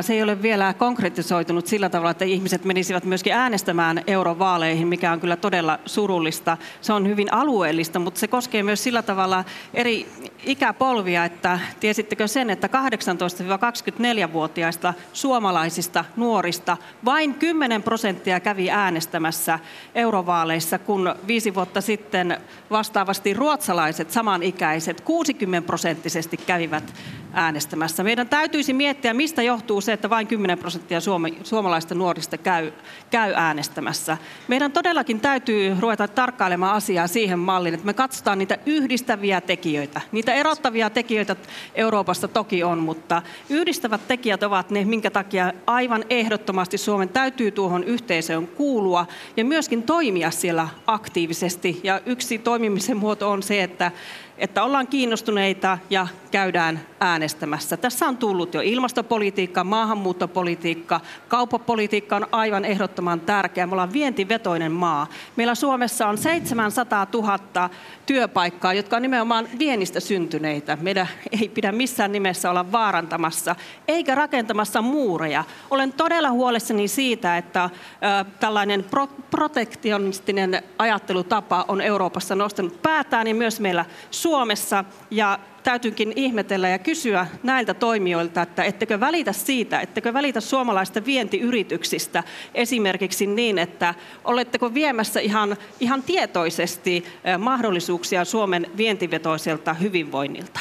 se 0.00 0.14
ei 0.14 0.22
ole 0.22 0.42
vielä 0.42 0.74
konkretisoitunut 0.74 1.66
sillä 1.66 1.88
tavalla, 1.88 2.10
että 2.10 2.24
ihmiset 2.24 2.64
menisivät 2.64 3.04
myöskin 3.04 3.32
äänestämään 3.32 4.02
eurovaaleihin, 4.06 4.88
mikä 4.88 5.12
on 5.12 5.20
kyllä 5.20 5.36
todella 5.36 5.78
surullista. 5.86 6.56
Se 6.80 6.92
on 6.92 7.08
hyvin 7.08 7.34
alueellista, 7.34 7.98
mutta 7.98 8.20
se 8.20 8.28
koskee 8.28 8.62
myös 8.62 8.84
sillä 8.84 9.02
tavalla 9.02 9.44
eri 9.74 10.08
ikäpolvia, 10.44 11.24
että 11.24 11.60
tiesittekö 11.80 12.28
sen, 12.28 12.50
että 12.50 12.66
18-24-vuotiaista 12.66 14.94
suomalaisista 15.12 16.04
nuorista 16.16 16.76
vain 17.04 17.34
10 17.34 17.82
prosenttia 17.82 18.40
kävi 18.40 18.70
äänestämässä 18.70 19.58
eurovaaleissa, 19.94 20.78
kun 20.78 21.14
viisi 21.26 21.54
vuotta 21.54 21.80
sitten 21.80 22.38
vastaavasti 22.70 23.34
ruotsalaiset 23.34 24.10
samanikäiset 24.10 25.00
60 25.00 25.66
prosenttisesti 25.66 26.36
kävivät 26.36 26.94
äänestämässä. 27.32 28.04
Meidän 28.04 28.28
täytyisi 28.28 28.72
miettiä, 28.72 29.14
mistä 29.14 29.42
johtuu 29.42 29.67
se, 29.80 29.92
että 29.92 30.10
vain 30.10 30.26
10 30.26 30.58
prosenttia 30.58 31.00
suomalaista 31.42 31.94
nuorista 31.94 32.38
käy, 32.38 32.72
käy 33.10 33.32
äänestämässä. 33.36 34.16
Meidän 34.48 34.72
todellakin 34.72 35.20
täytyy 35.20 35.76
ruveta 35.80 36.08
tarkkailemaan 36.08 36.74
asiaa 36.74 37.06
siihen 37.06 37.38
malliin, 37.38 37.74
että 37.74 37.86
me 37.86 37.94
katsotaan 37.94 38.38
niitä 38.38 38.58
yhdistäviä 38.66 39.40
tekijöitä. 39.40 40.00
Niitä 40.12 40.34
erottavia 40.34 40.90
tekijöitä 40.90 41.36
Euroopassa 41.74 42.28
toki 42.28 42.64
on, 42.64 42.78
mutta 42.78 43.22
yhdistävät 43.50 44.08
tekijät 44.08 44.42
ovat 44.42 44.70
ne, 44.70 44.84
minkä 44.84 45.10
takia 45.10 45.52
aivan 45.66 46.04
ehdottomasti 46.10 46.78
Suomen 46.78 47.08
täytyy 47.08 47.50
tuohon 47.50 47.84
yhteisöön 47.84 48.46
kuulua 48.46 49.06
ja 49.36 49.44
myöskin 49.44 49.82
toimia 49.82 50.30
siellä 50.30 50.68
aktiivisesti. 50.86 51.80
Ja 51.82 52.00
yksi 52.06 52.38
toimimisen 52.38 52.96
muoto 52.96 53.30
on 53.30 53.42
se, 53.42 53.62
että 53.62 53.92
että 54.38 54.64
ollaan 54.64 54.86
kiinnostuneita 54.86 55.78
ja 55.90 56.06
käydään 56.30 56.80
äänestämässä. 57.00 57.76
Tässä 57.76 58.06
on 58.06 58.16
tullut 58.16 58.54
jo 58.54 58.60
ilmastopolitiikka, 58.60 59.64
maahanmuuttopolitiikka, 59.64 61.00
kauppapolitiikka 61.28 62.16
on 62.16 62.26
aivan 62.32 62.64
ehdottoman 62.64 63.20
tärkeä. 63.20 63.66
Me 63.66 63.72
ollaan 63.72 63.92
vientivetoinen 63.92 64.72
maa. 64.72 65.06
Meillä 65.36 65.54
Suomessa 65.54 66.08
on 66.08 66.18
700 66.18 67.06
000 67.12 67.70
työpaikkaa, 68.06 68.74
jotka 68.74 68.96
on 68.96 69.02
nimenomaan 69.02 69.48
vienistä 69.58 70.00
syntyneitä. 70.00 70.78
Meidän 70.80 71.08
ei 71.40 71.48
pidä 71.48 71.72
missään 71.72 72.12
nimessä 72.12 72.50
olla 72.50 72.72
vaarantamassa, 72.72 73.56
eikä 73.88 74.14
rakentamassa 74.14 74.82
muureja. 74.82 75.44
Olen 75.70 75.92
todella 75.92 76.30
huolissani 76.30 76.88
siitä, 76.88 77.36
että 77.36 77.70
tällainen 78.40 78.84
pro- 78.84 79.08
protektionistinen 79.30 80.62
ajattelutapa 80.78 81.64
on 81.68 81.80
Euroopassa 81.80 82.34
nostanut 82.34 82.82
päätään, 82.82 83.24
niin 83.24 83.36
myös 83.36 83.60
meillä 83.60 83.84
Suomessa. 84.10 84.84
Ja 85.10 85.38
täytyykin 85.68 86.12
ihmetellä 86.16 86.68
ja 86.68 86.78
kysyä 86.78 87.26
näiltä 87.42 87.74
toimijoilta, 87.74 88.42
että 88.42 88.64
ettekö 88.64 89.00
välitä 89.00 89.32
siitä, 89.32 89.80
ettekö 89.80 90.12
välitä 90.12 90.40
suomalaista 90.40 91.04
vientiyrityksistä 91.04 92.24
esimerkiksi 92.54 93.26
niin, 93.26 93.58
että 93.58 93.94
oletteko 94.24 94.74
viemässä 94.74 95.20
ihan, 95.20 95.56
ihan 95.80 96.02
tietoisesti 96.02 97.04
mahdollisuuksia 97.38 98.24
Suomen 98.24 98.66
vientivetoiselta 98.76 99.74
hyvinvoinnilta? 99.74 100.60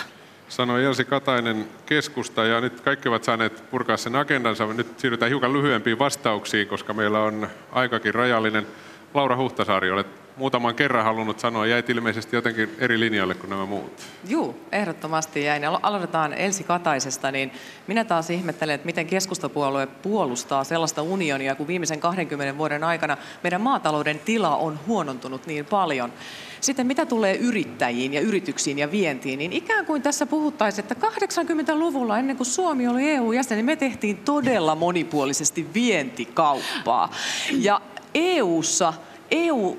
Sanoi 0.50 0.86
Elsi 0.86 1.06
Katainen 1.06 1.68
keskusta 1.86 2.46
ja 2.46 2.62
nyt 2.62 2.82
kaikki 2.82 3.10
ovat 3.10 3.24
saaneet 3.24 3.64
purkaa 3.72 3.98
sen 3.98 4.16
agendansa. 4.16 4.66
Nyt 4.66 5.00
siirrytään 5.00 5.30
hiukan 5.30 5.54
lyhyempiin 5.54 6.00
vastauksiin, 6.00 6.68
koska 6.68 6.94
meillä 6.94 7.20
on 7.20 7.48
aikakin 7.72 8.14
rajallinen. 8.14 8.68
Laura 9.14 9.38
Huhtasaari, 9.38 9.92
olet 9.92 10.27
muutaman 10.38 10.76
kerran 10.76 11.06
halunnut 11.06 11.40
sanoa, 11.40 11.66
jäit 11.66 11.90
ilmeisesti 11.90 12.36
jotenkin 12.36 12.76
eri 12.80 13.00
linjalle 13.00 13.36
kuin 13.36 13.50
nämä 13.50 13.66
muut. 13.66 14.02
Joo, 14.28 14.56
ehdottomasti 14.72 15.44
jäin. 15.44 15.66
Aloitetaan 15.66 16.34
Elsi 16.34 16.64
Kataisesta, 16.64 17.32
niin 17.32 17.52
minä 17.88 18.04
taas 18.04 18.30
ihmettelen, 18.30 18.76
että 18.76 18.86
miten 18.86 19.08
keskustapuolue 19.08 19.88
puolustaa 19.88 20.64
sellaista 20.64 21.02
unionia, 21.02 21.56
kun 21.56 21.68
viimeisen 21.68 22.00
20 22.00 22.58
vuoden 22.58 22.84
aikana 22.84 23.18
meidän 23.44 23.62
maatalouden 23.62 24.20
tila 24.20 24.56
on 24.56 24.80
huonontunut 24.88 25.48
niin 25.48 25.66
paljon. 25.66 26.14
Sitten 26.62 26.88
mitä 26.88 27.06
tulee 27.06 27.36
yrittäjiin 27.36 28.14
ja 28.14 28.22
yrityksiin 28.22 28.80
ja 28.80 28.92
vientiin, 28.92 29.40
niin 29.40 29.54
ikään 29.54 29.86
kuin 29.86 30.02
tässä 30.02 30.26
puhuttaisiin, 30.26 30.86
että 30.92 31.08
80-luvulla 31.08 32.20
ennen 32.20 32.38
kuin 32.38 32.48
Suomi 32.48 32.88
oli 32.88 33.10
EU-jäsen, 33.10 33.56
niin 33.56 33.66
me 33.66 33.76
tehtiin 33.76 34.18
todella 34.18 34.76
monipuolisesti 34.76 35.68
vientikauppaa. 35.74 37.12
Ja 37.52 37.82
EUssa 38.14 38.94
EU 39.32 39.78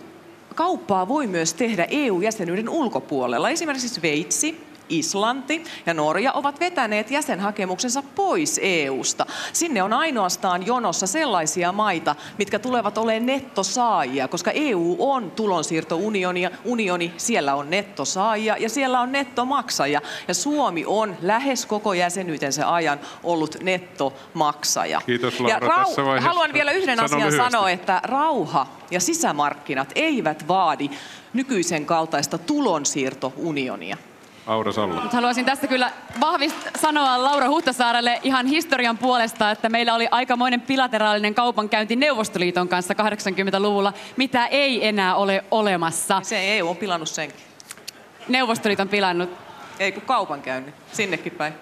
kauppaa 0.59 1.09
voi 1.09 1.27
myös 1.27 1.55
tehdä 1.55 1.87
EU-jäsenyyden 1.91 2.69
ulkopuolella. 2.69 3.51
Esimerkiksi 3.51 3.89
Sveitsi, 3.89 4.61
Islanti 4.89 5.65
ja 5.87 5.95
Norja 5.95 6.33
ovat 6.33 6.61
vetäneet 6.61 7.11
jäsenhakemuksensa 7.11 8.03
pois 8.15 8.61
EUsta. 8.63 9.27
Sinne 9.53 9.83
on 9.83 9.93
ainoastaan 9.93 10.67
jonossa 10.67 11.07
sellaisia 11.07 11.73
maita, 11.73 12.17
mitkä 12.39 12.59
tulevat 12.59 12.99
olemaan 12.99 13.27
nettosaajia, 13.27 14.29
koska 14.29 14.51
EU 14.51 14.97
on 14.99 15.31
tulonsiirtounioni, 15.31 16.49
unioni, 16.65 17.13
siellä 17.17 17.55
on 17.55 17.71
nettosaajia 17.71 18.57
ja 18.57 18.69
siellä 18.69 19.01
on 19.01 19.13
nettomaksaja. 19.13 20.01
Ja 20.29 20.35
Suomi 20.35 20.85
on 20.87 21.17
lähes 21.23 21.67
koko 21.67 21.95
jäsenyytensä 21.95 22.75
ajan 22.75 23.01
ollut 23.23 23.57
nettomaksaja. 23.63 25.01
Kiitos 25.07 25.41
Laura 25.41 25.55
ja 25.55 25.61
rau- 25.61 25.87
tässä 25.87 26.05
vaiheessa. 26.05 26.29
Haluan 26.29 26.53
vielä 26.53 26.73
yhden 26.73 27.01
asian 27.01 27.21
lyhyesti. 27.21 27.51
sanoa, 27.51 27.71
että 27.71 28.01
rauha 28.05 28.67
ja 28.91 29.01
sisämarkkinat 29.01 29.93
eivät 29.95 30.49
vaadi 30.49 30.91
nykyisen 31.33 31.87
kaltaista 31.87 32.39
tulonsiirtounionia. 32.39 33.97
Aura 34.49 34.73
Salla. 34.73 35.01
Mut 35.01 35.13
haluaisin 35.13 35.45
tästä 35.45 35.67
kyllä 35.67 35.91
vahvist 36.21 36.57
sanoa 36.77 37.25
Laura 37.25 37.49
Huhtasaarelle 37.49 38.21
ihan 38.23 38.47
historian 38.47 38.99
puolesta, 38.99 39.51
että 39.51 39.69
meillä 39.69 39.95
oli 39.95 40.09
aikamoinen 40.11 40.61
bilateraalinen 40.61 41.35
kaupankäynti 41.35 41.97
Neuvostoliiton 41.97 42.69
kanssa 42.69 42.95
80-luvulla, 42.95 43.93
mitä 44.17 44.47
ei 44.47 44.89
enää 44.89 45.15
ole 45.15 45.45
olemassa. 45.51 46.21
Se 46.23 46.57
EU 46.57 46.69
on 46.69 46.77
pilannut 46.77 47.09
senkin. 47.09 47.41
Neuvostoliiton 48.29 48.89
pilannut. 48.89 49.31
Ei 49.79 49.93
kun 49.93 50.03
kaupankäynnin, 50.03 50.75
sinnekin 50.93 51.33
päin. 51.33 51.55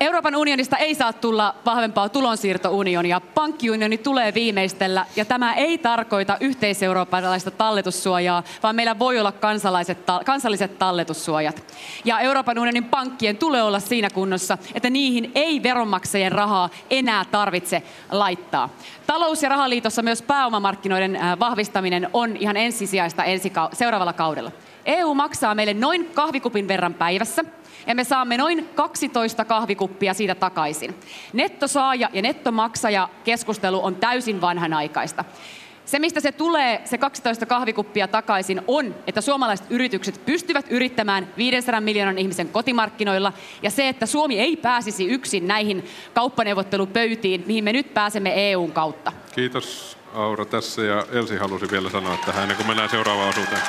Euroopan 0.00 0.36
unionista 0.36 0.76
ei 0.76 0.94
saa 0.94 1.12
tulla 1.12 1.54
vahvempaa 1.66 2.08
tulonsiirtounionia. 2.08 3.20
Pankkiunioni 3.20 3.98
tulee 3.98 4.34
viimeistellä 4.34 5.06
ja 5.16 5.24
tämä 5.24 5.54
ei 5.54 5.78
tarkoita 5.78 6.36
yhteiseurooppalaista 6.40 7.50
talletussuojaa, 7.50 8.42
vaan 8.62 8.76
meillä 8.76 8.98
voi 8.98 9.20
olla 9.20 9.32
kansalaiset, 9.32 9.98
kansalliset 10.24 10.78
talletussuojat. 10.78 11.62
Ja 12.04 12.20
Euroopan 12.20 12.58
unionin 12.58 12.84
pankkien 12.84 13.36
tulee 13.36 13.62
olla 13.62 13.80
siinä 13.80 14.10
kunnossa, 14.10 14.58
että 14.74 14.90
niihin 14.90 15.32
ei 15.34 15.62
veronmaksajien 15.62 16.32
rahaa 16.32 16.70
enää 16.90 17.24
tarvitse 17.30 17.82
laittaa. 18.10 18.68
Talous- 19.06 19.42
ja 19.42 19.48
rahaliitossa 19.48 20.02
myös 20.02 20.22
pääomamarkkinoiden 20.22 21.16
äh, 21.16 21.38
vahvistaminen 21.38 22.10
on 22.12 22.36
ihan 22.36 22.56
ensisijaista 22.56 23.24
ensi 23.24 23.52
seuraavalla 23.72 24.12
kaudella. 24.12 24.52
EU 24.86 25.14
maksaa 25.14 25.54
meille 25.54 25.74
noin 25.74 26.10
kahvikupin 26.14 26.68
verran 26.68 26.94
päivässä– 26.94 27.44
ja 27.88 27.94
me 27.94 28.04
saamme 28.04 28.36
noin 28.36 28.68
12 28.74 29.44
kahvikuppia 29.44 30.14
siitä 30.14 30.34
takaisin. 30.34 30.94
Nettosaaja 31.32 32.10
ja 32.12 32.22
nettomaksaja 32.22 33.08
keskustelu 33.24 33.84
on 33.84 33.94
täysin 33.94 34.40
vanhanaikaista. 34.40 35.24
Se, 35.84 35.98
mistä 35.98 36.20
se 36.20 36.32
tulee, 36.32 36.80
se 36.84 36.98
12 36.98 37.46
kahvikuppia 37.46 38.08
takaisin, 38.08 38.62
on, 38.66 38.94
että 39.06 39.20
suomalaiset 39.20 39.66
yritykset 39.70 40.20
pystyvät 40.26 40.66
yrittämään 40.70 41.28
500 41.36 41.80
miljoonan 41.80 42.18
ihmisen 42.18 42.48
kotimarkkinoilla. 42.48 43.32
Ja 43.62 43.70
se, 43.70 43.88
että 43.88 44.06
Suomi 44.06 44.40
ei 44.40 44.56
pääsisi 44.56 45.06
yksin 45.06 45.48
näihin 45.48 45.84
kauppaneuvottelupöytiin, 46.14 47.44
mihin 47.46 47.64
me 47.64 47.72
nyt 47.72 47.94
pääsemme 47.94 48.50
EUn 48.50 48.72
kautta. 48.72 49.12
Kiitos 49.34 49.98
Aura 50.14 50.44
tässä 50.44 50.82
ja 50.82 51.06
Elsi 51.12 51.36
halusi 51.36 51.70
vielä 51.70 51.90
sanoa 51.90 52.18
tähän 52.26 52.42
ennen 52.42 52.56
kuin 52.56 52.66
mennään 52.66 52.90
seuraavaan 52.90 53.28
osuuteen. 53.28 53.62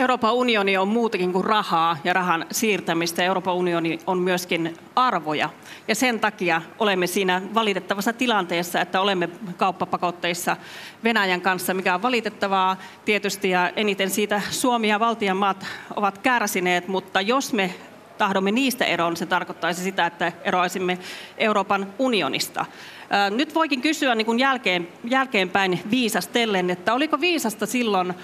Euroopan 0.00 0.34
unioni 0.34 0.76
on 0.76 0.88
muutakin 0.88 1.32
kuin 1.32 1.44
rahaa 1.44 1.96
ja 2.04 2.12
rahan 2.12 2.46
siirtämistä. 2.52 3.24
Euroopan 3.24 3.54
unioni 3.54 3.98
on 4.06 4.18
myöskin 4.18 4.76
arvoja. 4.96 5.50
Ja 5.88 5.94
sen 5.94 6.20
takia 6.20 6.62
olemme 6.78 7.06
siinä 7.06 7.42
valitettavassa 7.54 8.12
tilanteessa, 8.12 8.80
että 8.80 9.00
olemme 9.00 9.28
kauppapakotteissa 9.56 10.56
Venäjän 11.04 11.40
kanssa, 11.40 11.74
mikä 11.74 11.94
on 11.94 12.02
valitettavaa 12.02 12.76
tietysti. 13.04 13.50
Ja 13.50 13.68
eniten 13.76 14.10
siitä 14.10 14.42
Suomi 14.50 14.88
ja 14.88 15.00
valtion 15.00 15.36
maat 15.36 15.66
ovat 15.96 16.18
kärsineet, 16.18 16.88
mutta 16.88 17.20
jos 17.20 17.52
me 17.52 17.74
tahdomme 18.18 18.50
niistä 18.50 18.84
eroon, 18.84 19.16
se 19.16 19.26
tarkoittaisi 19.26 19.82
sitä, 19.82 20.06
että 20.06 20.32
eroaisimme 20.44 20.98
Euroopan 21.38 21.86
unionista. 21.98 22.66
Nyt 23.30 23.54
voikin 23.54 23.80
kysyä 23.80 24.14
niin 24.14 24.26
kuin 24.26 24.38
jälkeen, 24.38 24.88
jälkeenpäin 25.04 25.80
viisastellen, 25.90 26.70
että 26.70 26.94
oliko 26.94 27.20
viisasta 27.20 27.66
silloin 27.66 28.14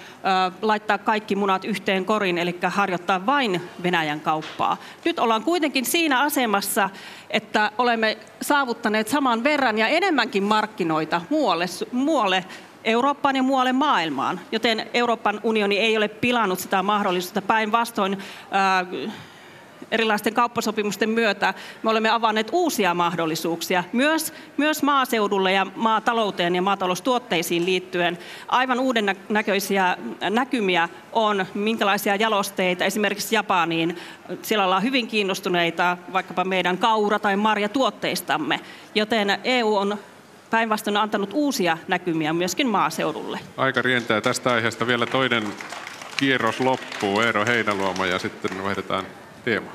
laittaa 0.63 0.99
kaikki 0.99 1.37
munat 1.37 1.65
yhteen 1.65 2.05
korin, 2.05 2.39
eli 2.39 2.59
harjoittaa 2.67 3.27
vain 3.27 3.61
Venäjän 3.83 4.21
kauppaa. 4.21 4.77
Nyt 5.05 5.19
ollaan 5.19 5.43
kuitenkin 5.43 5.85
siinä 5.85 6.21
asemassa, 6.21 6.91
että 7.31 7.71
olemme 7.79 8.19
saavuttaneet 8.43 9.09
saman 9.09 9.45
verran 9.45 9.79
ja 9.79 9.89
enemmänkin 9.89 10.43
markkinoita 10.43 11.23
muualle, 11.31 11.67
muualle 11.93 12.45
Eurooppaan 12.85 13.37
ja 13.37 13.43
muualle 13.43 13.73
maailmaan, 13.73 14.41
joten 14.53 14.87
Euroopan 14.95 15.41
unioni 15.43 15.79
ei 15.79 15.97
ole 15.97 16.09
pilannut 16.09 16.59
sitä 16.61 16.83
mahdollisuutta. 16.83 17.43
Päinvastoin 17.43 18.19
erilaisten 19.91 20.35
kauppasopimusten 20.35 21.11
myötä 21.11 21.55
me 21.83 21.91
olemme 21.91 22.11
avanneet 22.11 22.49
uusia 22.53 22.95
mahdollisuuksia 22.95 23.85
myös, 23.93 24.33
myös 24.57 24.83
maaseudulle 24.83 25.53
ja 25.53 25.67
maatalouteen 25.77 26.55
ja 26.55 26.63
maataloustuotteisiin 26.63 27.67
liittyen. 27.67 28.19
Aivan 28.49 28.81
uuden 28.81 29.17
näköisiä 29.29 29.97
näkymiä 30.31 30.89
on, 31.13 31.47
minkälaisia 31.55 32.17
jalosteita 32.17 32.85
esimerkiksi 32.85 33.35
Japaniin. 33.35 33.97
Siellä 34.43 34.65
ollaan 34.65 34.83
hyvin 34.83 35.07
kiinnostuneita 35.07 35.97
vaikkapa 36.13 36.45
meidän 36.45 36.79
kaura- 36.79 37.19
tai 37.19 37.37
marjatuotteistamme, 37.37 38.61
joten 38.95 39.39
EU 39.45 39.77
on 39.77 39.99
päinvastoin 40.51 40.97
antanut 40.97 41.31
uusia 41.33 41.79
näkymiä 41.89 42.33
myöskin 42.33 42.67
maaseudulle. 42.69 43.41
Aika 43.57 43.83
rientää 43.83 44.21
tästä 44.21 44.53
aiheesta 44.53 44.87
vielä 44.87 45.07
toinen 45.07 45.43
kierros 46.17 46.61
loppuu. 46.61 47.21
Eero 47.21 47.47
Heinaluoma 47.47 48.07
ja 48.07 48.19
sitten 48.19 48.65
vaihdetaan 48.65 49.07
teemaa. 49.47 49.73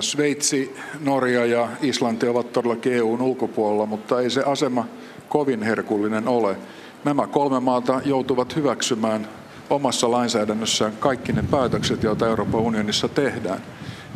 Sveitsi, 0.00 0.76
Norja 1.00 1.46
ja 1.46 1.68
Islanti 1.82 2.28
ovat 2.28 2.52
todellakin 2.52 2.92
EUn 2.92 3.22
ulkopuolella, 3.22 3.86
mutta 3.86 4.20
ei 4.20 4.30
se 4.30 4.42
asema 4.42 4.86
kovin 5.28 5.62
herkullinen 5.62 6.28
ole. 6.28 6.56
Nämä 7.04 7.26
kolme 7.26 7.60
maata 7.60 8.00
joutuvat 8.04 8.56
hyväksymään 8.56 9.28
omassa 9.70 10.10
lainsäädännössään 10.10 10.92
kaikki 11.00 11.32
ne 11.32 11.44
päätökset, 11.50 12.02
joita 12.02 12.26
Euroopan 12.26 12.60
unionissa 12.60 13.08
tehdään. 13.08 13.60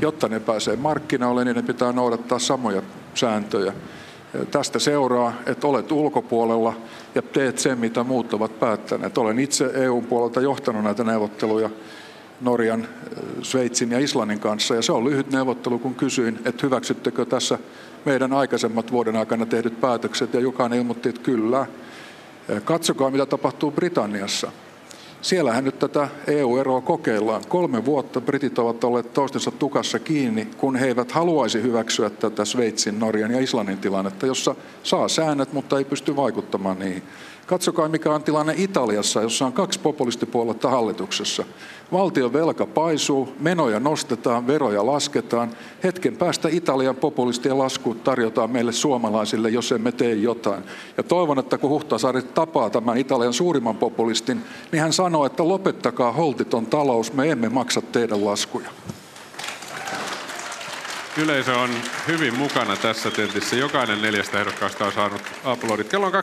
Jotta 0.01 0.29
ne 0.29 0.41
pääsee 0.41 0.77
markkinoille, 0.77 1.45
niin 1.45 1.57
ne 1.57 1.63
pitää 1.63 1.93
noudattaa 1.93 2.39
samoja 2.39 2.83
sääntöjä. 3.15 3.73
Tästä 4.51 4.79
seuraa, 4.79 5.33
että 5.47 5.67
olet 5.67 5.93
ulkopuolella 5.93 6.75
ja 7.15 7.23
teet 7.23 7.59
sen, 7.59 7.79
mitä 7.79 8.05
muut 8.05 8.35
ovat 8.35 8.61
päättäneet. 8.61 9.19
Olen 9.19 9.39
itse 9.39 9.71
EUn 9.75 10.05
puolelta 10.05 10.41
johtanut 10.41 10.85
näitä 10.85 11.05
neuvotteluja 11.05 11.71
Norjan, 12.41 12.89
Sveitsin 13.43 13.91
ja 13.91 13.99
Islannin 13.99 14.41
kanssa. 14.41 14.75
Ja 14.75 14.83
se 14.83 14.93
on 14.93 15.05
lyhyt 15.05 15.31
neuvottelu, 15.31 15.79
kun 15.79 15.95
kysyin, 15.95 16.39
että 16.45 16.67
hyväksyttekö 16.67 17.25
tässä 17.25 17.59
meidän 18.05 18.33
aikaisemmat 18.33 18.93
vuoden 18.93 19.17
aikana 19.17 19.47
tehdyt 19.47 19.81
päätökset. 19.81 20.35
Ja 20.35 20.41
jokainen 20.41 20.79
ilmoitti, 20.79 21.09
että 21.09 21.21
kyllä. 21.21 21.67
Katsokaa, 22.65 23.11
mitä 23.11 23.27
tapahtuu 23.27 23.71
Britanniassa. 23.71 24.53
Siellähän 25.23 25.65
nyt 25.65 25.79
tätä 25.79 26.09
EU-eroa 26.27 26.81
kokeillaan. 26.81 27.43
Kolme 27.49 27.85
vuotta 27.85 28.21
britit 28.21 28.59
ovat 28.59 28.85
olleet 28.85 29.13
toistensa 29.15 29.51
tukassa 29.51 29.99
kiinni, 29.99 30.49
kun 30.57 30.77
he 30.77 30.87
eivät 30.87 31.13
haluaisi 31.13 31.63
hyväksyä 31.63 32.11
tätä 32.11 32.45
Sveitsin, 32.45 32.99
Norjan 32.99 33.31
ja 33.31 33.41
Islannin 33.41 33.79
tilannetta, 33.79 34.27
jossa 34.27 34.55
saa 34.83 35.09
säännöt, 35.09 35.53
mutta 35.53 35.79
ei 35.79 35.85
pysty 35.85 36.17
vaikuttamaan 36.17 36.79
niihin. 36.79 37.03
Katsokaa, 37.47 37.89
mikä 37.89 38.15
on 38.15 38.23
tilanne 38.23 38.55
Italiassa, 38.57 39.23
jossa 39.23 39.47
on 39.47 39.53
kaksi 39.53 39.81
populistipuoluetta 39.81 40.71
hallituksessa. 40.71 41.45
Valtion 41.93 42.33
velka 42.33 42.67
paisuu, 42.67 43.29
menoja 43.41 43.81
nostetaan, 43.81 44.47
veroja 44.47 44.87
lasketaan. 44.87 45.51
Hetken 45.85 46.17
päästä 46.17 46.49
Italian 46.49 46.97
populistien 46.97 47.59
lasku 47.59 47.95
tarjotaan 47.95 48.51
meille 48.51 48.73
suomalaisille, 48.73 49.51
jos 49.51 49.73
emme 49.73 49.93
tee 49.93 50.15
jotain. 50.15 50.65
Ja 50.97 51.03
toivon, 51.03 51.39
että 51.39 51.59
kun 51.59 51.71
Huhtasaari 51.71 52.23
tapaa 52.23 52.71
tämän 52.71 52.99
Italian 52.99 53.33
suurimman 53.33 53.77
populistin, 53.77 54.43
niin 54.73 54.83
hän 54.83 54.93
sanoo, 54.93 55.27
että 55.27 55.49
lopettakaa 55.49 56.13
holtiton 56.13 56.67
talous, 56.67 57.13
me 57.13 57.31
emme 57.31 57.49
maksa 57.49 57.83
teidän 57.83 58.25
laskuja. 58.25 58.69
Yleisö 61.23 61.55
on 61.59 61.71
hyvin 62.09 62.35
mukana 62.35 62.77
tässä 62.77 63.11
tentissä. 63.11 63.57
Jokainen 63.57 64.03
neljästä 64.03 64.41
ehdokkaasta 64.41 64.85
on 64.85 64.93
saanut 64.93 65.23
aplodit. 65.45 65.89
Kello 65.89 66.07
on 66.07 66.13
12.31. 66.13 66.19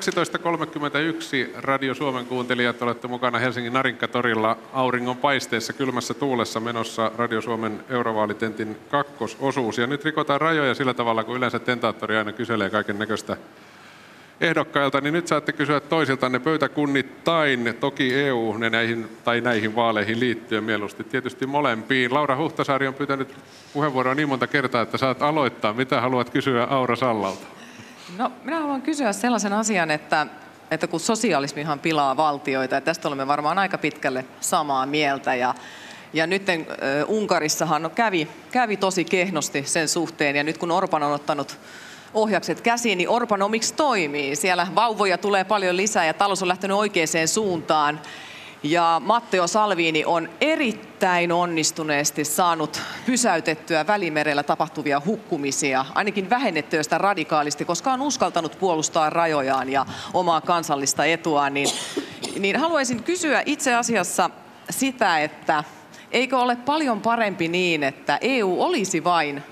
Radio 1.58 1.93
Suomen 1.93 2.25
kuuntelijat 2.25 2.82
olette 2.82 3.08
mukana 3.08 3.39
Helsingin 3.39 3.73
Narinkatorilla 3.73 4.58
auringon 4.73 5.17
paisteessa 5.17 5.73
kylmässä 5.73 6.13
tuulessa 6.13 6.60
menossa 6.60 7.12
Radio 7.17 7.41
Suomen 7.41 7.84
eurovaalitentin 7.89 8.77
kakkososuus. 8.89 9.77
Ja 9.77 9.88
nyt 9.88 10.06
rikotaan 10.06 10.41
rajoja 10.41 10.75
sillä 10.75 10.93
tavalla, 10.93 11.23
kun 11.23 11.38
yleensä 11.38 11.60
tentaattori 11.60 12.17
aina 12.17 12.32
kyselee 12.32 12.69
kaiken 12.69 12.99
näköistä 12.99 13.38
ehdokkailta, 14.43 15.01
niin 15.01 15.13
nyt 15.13 15.27
saatte 15.27 15.53
kysyä 15.53 15.79
toisiltanne 15.79 16.39
pöytäkunnittain, 16.39 17.77
toki 17.79 18.15
EU 18.15 18.58
näihin, 18.58 19.17
tai 19.23 19.41
näihin 19.41 19.75
vaaleihin 19.75 20.19
liittyen 20.19 20.63
mieluusti 20.63 21.03
tietysti 21.03 21.45
molempiin. 21.45 22.13
Laura 22.13 22.38
Huhtasaari 22.38 22.88
on 22.88 22.93
pyytänyt 22.93 23.36
puheenvuoroa 23.73 24.15
niin 24.15 24.29
monta 24.29 24.47
kertaa, 24.47 24.82
että 24.82 24.97
saat 24.97 25.21
aloittaa. 25.21 25.73
Mitä 25.73 26.01
haluat 26.01 26.29
kysyä 26.29 26.63
Aura 26.63 26.95
Sallalta? 26.95 27.45
No, 28.17 28.32
minä 28.43 28.60
haluan 28.60 28.82
kysyä 28.82 29.13
sellaisen 29.13 29.53
asian, 29.53 29.91
että, 29.91 30.27
että 30.71 30.88
kun 30.88 30.99
sosialismihan 30.99 31.79
pilaa 31.79 32.17
valtioita, 32.17 32.75
ja 32.75 32.82
tästä 32.82 33.08
olemme 33.08 33.27
varmaan 33.27 33.60
aika 33.60 33.77
pitkälle 33.77 34.25
samaa 34.39 34.86
mieltä, 34.86 35.36
ja 35.36 35.56
ja 36.13 36.27
nyt 36.27 36.43
Unkarissahan 37.08 37.91
kävi, 37.95 38.27
kävi 38.51 38.77
tosi 38.77 39.06
kehnosti 39.06 39.63
sen 39.65 39.88
suhteen, 39.88 40.36
ja 40.36 40.43
nyt 40.43 40.58
kun 40.58 40.71
Orban 40.71 41.03
on 41.03 41.13
ottanut 41.13 41.58
ohjakset 42.13 42.62
käsiin, 42.62 42.97
niin 42.97 43.10
Orbanomics 43.10 43.71
toimii. 43.71 44.36
Siellä 44.36 44.67
vauvoja 44.76 45.17
tulee 45.17 45.43
paljon 45.43 45.78
lisää 45.78 46.06
ja 46.06 46.13
talous 46.13 46.41
on 46.41 46.47
lähtenyt 46.47 46.78
oikeaan 46.78 47.28
suuntaan. 47.28 48.02
Ja 48.63 49.02
Matteo 49.06 49.47
Salvini 49.47 50.06
on 50.06 50.30
erittäin 50.41 51.32
onnistuneesti 51.32 52.26
saanut 52.26 52.82
pysäytettyä 53.06 53.88
välimerellä 53.88 54.43
tapahtuvia 54.43 55.02
hukkumisia, 55.06 55.86
ainakin 55.95 56.30
vähennettyä 56.30 56.84
sitä 56.84 56.97
radikaalisti, 56.97 57.65
koska 57.65 57.93
on 57.93 58.02
uskaltanut 58.02 58.60
puolustaa 58.60 59.10
rajojaan 59.10 59.69
ja 59.69 59.86
omaa 60.13 60.41
kansallista 60.41 61.06
etuaan. 61.06 61.54
Niin, 61.54 61.69
niin 62.39 62.60
haluaisin 62.60 63.04
kysyä 63.04 63.43
itse 63.45 63.76
asiassa 63.76 64.30
sitä, 64.69 65.19
että 65.19 65.63
eikö 66.12 66.39
ole 66.39 66.56
paljon 66.56 67.02
parempi 67.02 67.47
niin, 67.47 67.84
että 67.84 68.17
EU 68.21 68.62
olisi 68.62 69.04
vain 69.04 69.43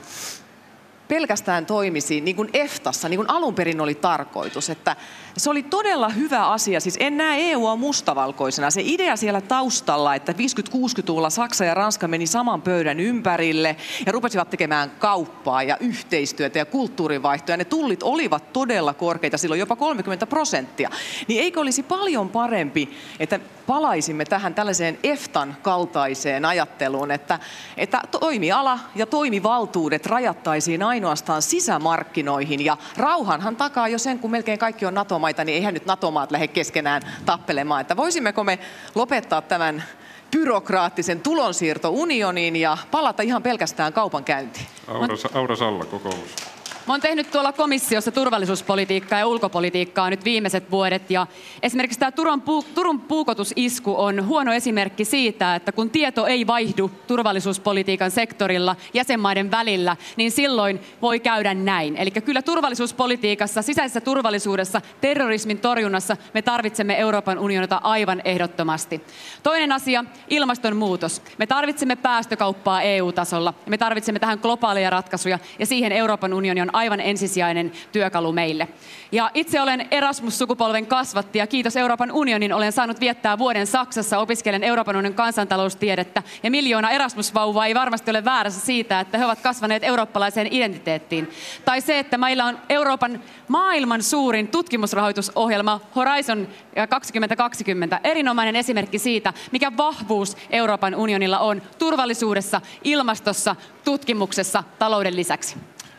pelkästään 1.11 1.65
toimisi 1.65 2.21
niin 2.21 2.35
kuin 2.35 2.49
EFTassa, 2.53 3.09
niin 3.09 3.17
kuin 3.17 3.29
alun 3.29 3.55
perin 3.55 3.81
oli 3.81 3.95
tarkoitus. 3.95 4.69
Että 4.69 4.95
se 5.37 5.49
oli 5.49 5.63
todella 5.63 6.09
hyvä 6.09 6.47
asia. 6.47 6.79
Siis 6.79 6.97
en 6.99 7.17
näe 7.17 7.51
EUa 7.51 7.75
mustavalkoisena. 7.75 8.71
Se 8.71 8.81
idea 8.85 9.15
siellä 9.15 9.41
taustalla, 9.41 10.15
että 10.15 10.31
50-60-luvulla 10.31 11.29
Saksa 11.29 11.65
ja 11.65 11.73
Ranska 11.73 12.07
meni 12.07 12.27
saman 12.27 12.61
pöydän 12.61 12.99
ympärille 12.99 13.75
ja 14.05 14.11
rupesivat 14.11 14.49
tekemään 14.49 14.91
kauppaa 14.99 15.63
ja 15.63 15.77
yhteistyötä 15.77 16.59
ja 16.59 16.65
kulttuurivaihtoja. 16.65 17.57
Ne 17.57 17.65
tullit 17.65 18.03
olivat 18.03 18.53
todella 18.53 18.93
korkeita, 18.93 19.37
silloin 19.37 19.59
jopa 19.59 19.75
30 19.75 20.27
prosenttia. 20.27 20.89
Niin 21.27 21.41
eikö 21.41 21.59
olisi 21.59 21.83
paljon 21.83 22.29
parempi, 22.29 22.89
että 23.19 23.39
palaisimme 23.67 24.25
tähän 24.25 24.55
tällaiseen 24.55 24.99
EFTAn 25.03 25.55
kaltaiseen 25.61 26.45
ajatteluun, 26.45 27.11
että, 27.11 27.39
että 27.77 28.01
toimiala 28.19 28.79
ja 28.95 29.05
toimivaltuudet 29.05 30.05
rajattaisiin 30.05 30.83
ainoastaan 31.01 31.41
sisämarkkinoihin 31.41 32.65
ja 32.65 32.77
rauhanhan 32.97 33.55
takaa 33.55 33.87
jo 33.87 33.97
sen, 33.97 34.19
kun 34.19 34.31
melkein 34.31 34.59
kaikki 34.59 34.85
on 34.85 34.93
NATO 34.93 35.11
NATO-maita, 35.11 35.43
niin 35.43 35.55
eihän 35.55 35.73
nyt 35.73 35.85
NATO-maat 35.85 36.31
lähde 36.31 36.47
keskenään 36.47 37.01
tappelemaan. 37.25 37.81
Että 37.81 37.97
voisimmeko 37.97 38.43
me 38.43 38.59
lopettaa 38.95 39.41
tämän 39.41 39.83
byrokraattisen 40.31 41.21
tulonsiirtounioniin 41.21 42.55
ja 42.55 42.77
palata 42.91 43.23
ihan 43.23 43.43
pelkästään 43.43 43.93
kaupankäyntiin? 43.93 44.65
Aura, 44.87 45.15
Aura 45.33 45.55
Salla, 45.55 45.85
kokoomus. 45.85 46.50
Mä 46.87 46.93
oon 46.93 47.01
tehnyt 47.01 47.31
tuolla 47.31 47.53
komissiossa 47.53 48.11
turvallisuuspolitiikkaa 48.11 49.19
ja 49.19 49.27
ulkopolitiikkaa 49.27 50.09
nyt 50.09 50.25
viimeiset 50.25 50.71
vuodet. 50.71 51.11
Ja 51.11 51.27
esimerkiksi 51.63 51.99
tämä 51.99 52.11
Turun, 52.11 52.41
puu, 52.41 52.65
Turun 52.75 52.99
puukotusisku 52.99 54.01
on 54.01 54.27
huono 54.27 54.53
esimerkki 54.53 55.05
siitä, 55.05 55.55
että 55.55 55.71
kun 55.71 55.89
tieto 55.89 56.25
ei 56.25 56.47
vaihdu 56.47 56.91
turvallisuuspolitiikan 57.07 58.11
sektorilla 58.11 58.75
jäsenmaiden 58.93 59.51
välillä, 59.51 59.97
niin 60.15 60.31
silloin 60.31 60.79
voi 61.01 61.19
käydä 61.19 61.53
näin. 61.53 61.97
Eli 61.97 62.11
kyllä 62.11 62.41
turvallisuuspolitiikassa, 62.41 63.61
sisäisessä 63.61 64.01
turvallisuudessa, 64.01 64.81
terrorismin 65.01 65.59
torjunnassa 65.59 66.17
me 66.33 66.41
tarvitsemme 66.41 66.99
Euroopan 66.99 67.39
unionita 67.39 67.81
aivan 67.83 68.21
ehdottomasti. 68.25 69.01
Toinen 69.43 69.71
asia, 69.71 70.05
ilmastonmuutos. 70.29 71.21
Me 71.37 71.47
tarvitsemme 71.47 71.95
päästökauppaa 71.95 72.81
EU-tasolla. 72.81 73.53
Me 73.65 73.77
tarvitsemme 73.77 74.19
tähän 74.19 74.39
globaaleja 74.41 74.89
ratkaisuja 74.89 75.39
ja 75.59 75.65
siihen 75.65 75.91
Euroopan 75.91 76.33
unioni 76.33 76.61
on 76.61 76.70
aivan 76.73 76.99
ensisijainen 76.99 77.71
työkalu 77.91 78.31
meille. 78.31 78.67
Ja 79.11 79.31
itse 79.33 79.61
olen 79.61 79.87
Erasmus-sukupolven 79.91 80.85
kasvatti 80.85 81.39
ja 81.39 81.47
kiitos 81.47 81.75
Euroopan 81.75 82.11
unionin 82.11 82.53
olen 82.53 82.71
saanut 82.71 82.99
viettää 82.99 83.37
vuoden 83.37 83.67
Saksassa, 83.67 84.19
opiskelen 84.19 84.63
Euroopan 84.63 84.95
unionin 84.95 85.13
kansantaloustiedettä 85.13 86.23
ja 86.43 86.51
miljoona 86.51 86.89
Erasmus-vauvaa 86.91 87.65
ei 87.65 87.75
varmasti 87.75 88.11
ole 88.11 88.25
väärässä 88.25 88.65
siitä, 88.65 88.99
että 88.99 89.17
he 89.17 89.25
ovat 89.25 89.41
kasvaneet 89.41 89.83
eurooppalaiseen 89.83 90.47
identiteettiin. 90.51 91.31
Tai 91.65 91.81
se, 91.81 91.99
että 91.99 92.17
meillä 92.17 92.45
on 92.45 92.57
Euroopan 92.69 93.21
maailman 93.47 94.03
suurin 94.03 94.47
tutkimusrahoitusohjelma 94.47 95.81
Horizon 95.95 96.47
2020, 96.89 97.99
erinomainen 98.03 98.55
esimerkki 98.55 98.99
siitä, 98.99 99.33
mikä 99.51 99.77
vahvuus 99.77 100.37
Euroopan 100.49 100.95
unionilla 100.95 101.39
on 101.39 101.61
turvallisuudessa, 101.79 102.61
ilmastossa, 102.83 103.55
tutkimuksessa, 103.83 104.63
talouden 104.79 105.15
lisäksi. 105.15 105.55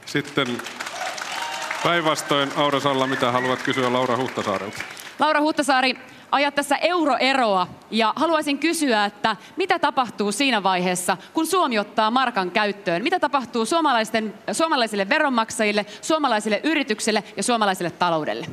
Sitten 0.06 0.62
päinvastoin 1.84 2.50
Aura 2.56 2.80
Salla, 2.80 3.06
mitä 3.06 3.32
haluat 3.32 3.62
kysyä 3.62 3.92
Laura 3.92 4.16
Huhtasaarelta? 4.16 4.82
Laura 5.18 5.40
Huhtasaari, 5.40 5.96
ajat 6.30 6.54
tässä 6.54 6.76
euroeroa 6.76 7.66
ja 7.90 8.12
haluaisin 8.16 8.58
kysyä, 8.58 9.04
että 9.04 9.36
mitä 9.56 9.78
tapahtuu 9.78 10.32
siinä 10.32 10.62
vaiheessa, 10.62 11.16
kun 11.32 11.46
Suomi 11.46 11.78
ottaa 11.78 12.10
markan 12.10 12.50
käyttöön? 12.50 13.02
Mitä 13.02 13.20
tapahtuu 13.20 13.66
suomalaisten, 13.66 14.34
suomalaisille 14.52 15.08
veronmaksajille, 15.08 15.86
suomalaisille 16.00 16.60
yrityksille 16.64 17.24
ja 17.36 17.42
suomalaiselle 17.42 17.90
taloudelle? 17.90 18.46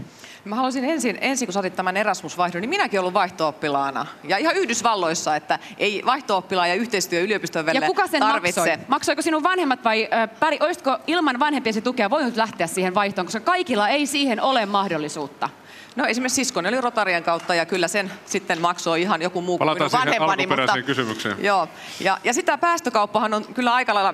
Mä 0.49 0.55
haluaisin 0.55 0.85
ensin, 0.85 1.17
ensin 1.21 1.47
kun 1.47 1.53
sä 1.53 1.59
otit 1.59 1.75
tämän 1.75 1.97
Erasmus-vaihdon, 1.97 2.61
niin 2.61 2.69
minäkin 2.69 2.99
ollut 2.99 3.13
vaihtooppilaana. 3.13 4.05
Ja 4.23 4.37
ihan 4.37 4.55
Yhdysvalloissa, 4.55 5.35
että 5.35 5.59
ei 5.77 6.01
vaihto 6.05 6.45
ja 6.67 6.73
yhteistyö 6.73 7.21
yliopiston 7.21 7.65
välillä 7.65 7.85
Ja 7.85 7.89
kuka 7.89 8.07
sen 8.07 8.19
tarvitse. 8.19 8.61
maksoi? 8.61 8.85
Maksoiko 8.87 9.21
sinun 9.21 9.43
vanhemmat 9.43 9.83
vai 9.83 10.09
äh, 10.13 10.29
päri, 10.39 10.57
olisitko 10.61 10.97
ilman 11.07 11.39
vanhempiesi 11.39 11.81
tukea 11.81 12.09
voinut 12.09 12.35
lähteä 12.35 12.67
siihen 12.67 12.95
vaihtoon, 12.95 13.25
koska 13.27 13.39
kaikilla 13.39 13.89
ei 13.89 14.05
siihen 14.05 14.41
ole 14.41 14.65
mahdollisuutta? 14.65 15.49
No 15.95 16.05
esimerkiksi 16.05 16.35
siskoni 16.35 16.69
oli 16.69 16.81
Rotarian 16.81 17.23
kautta 17.23 17.55
ja 17.55 17.65
kyllä 17.65 17.87
sen 17.87 18.11
sitten 18.25 18.61
maksoi 18.61 19.01
ihan 19.01 19.21
joku 19.21 19.41
muu 19.41 19.57
Palataan 19.57 19.77
kuin 19.77 20.01
siihen 20.01 20.19
vanhempani. 20.19 20.43
alkuperäiseen 20.43 20.83
kysymykseen. 20.83 21.35
Joo, 21.39 21.67
ja, 21.99 22.17
ja 22.23 22.33
sitä 22.33 22.57
päästökauppahan 22.57 23.33
on 23.33 23.45
kyllä 23.45 23.73
aika 23.73 23.93
lailla, 23.93 24.13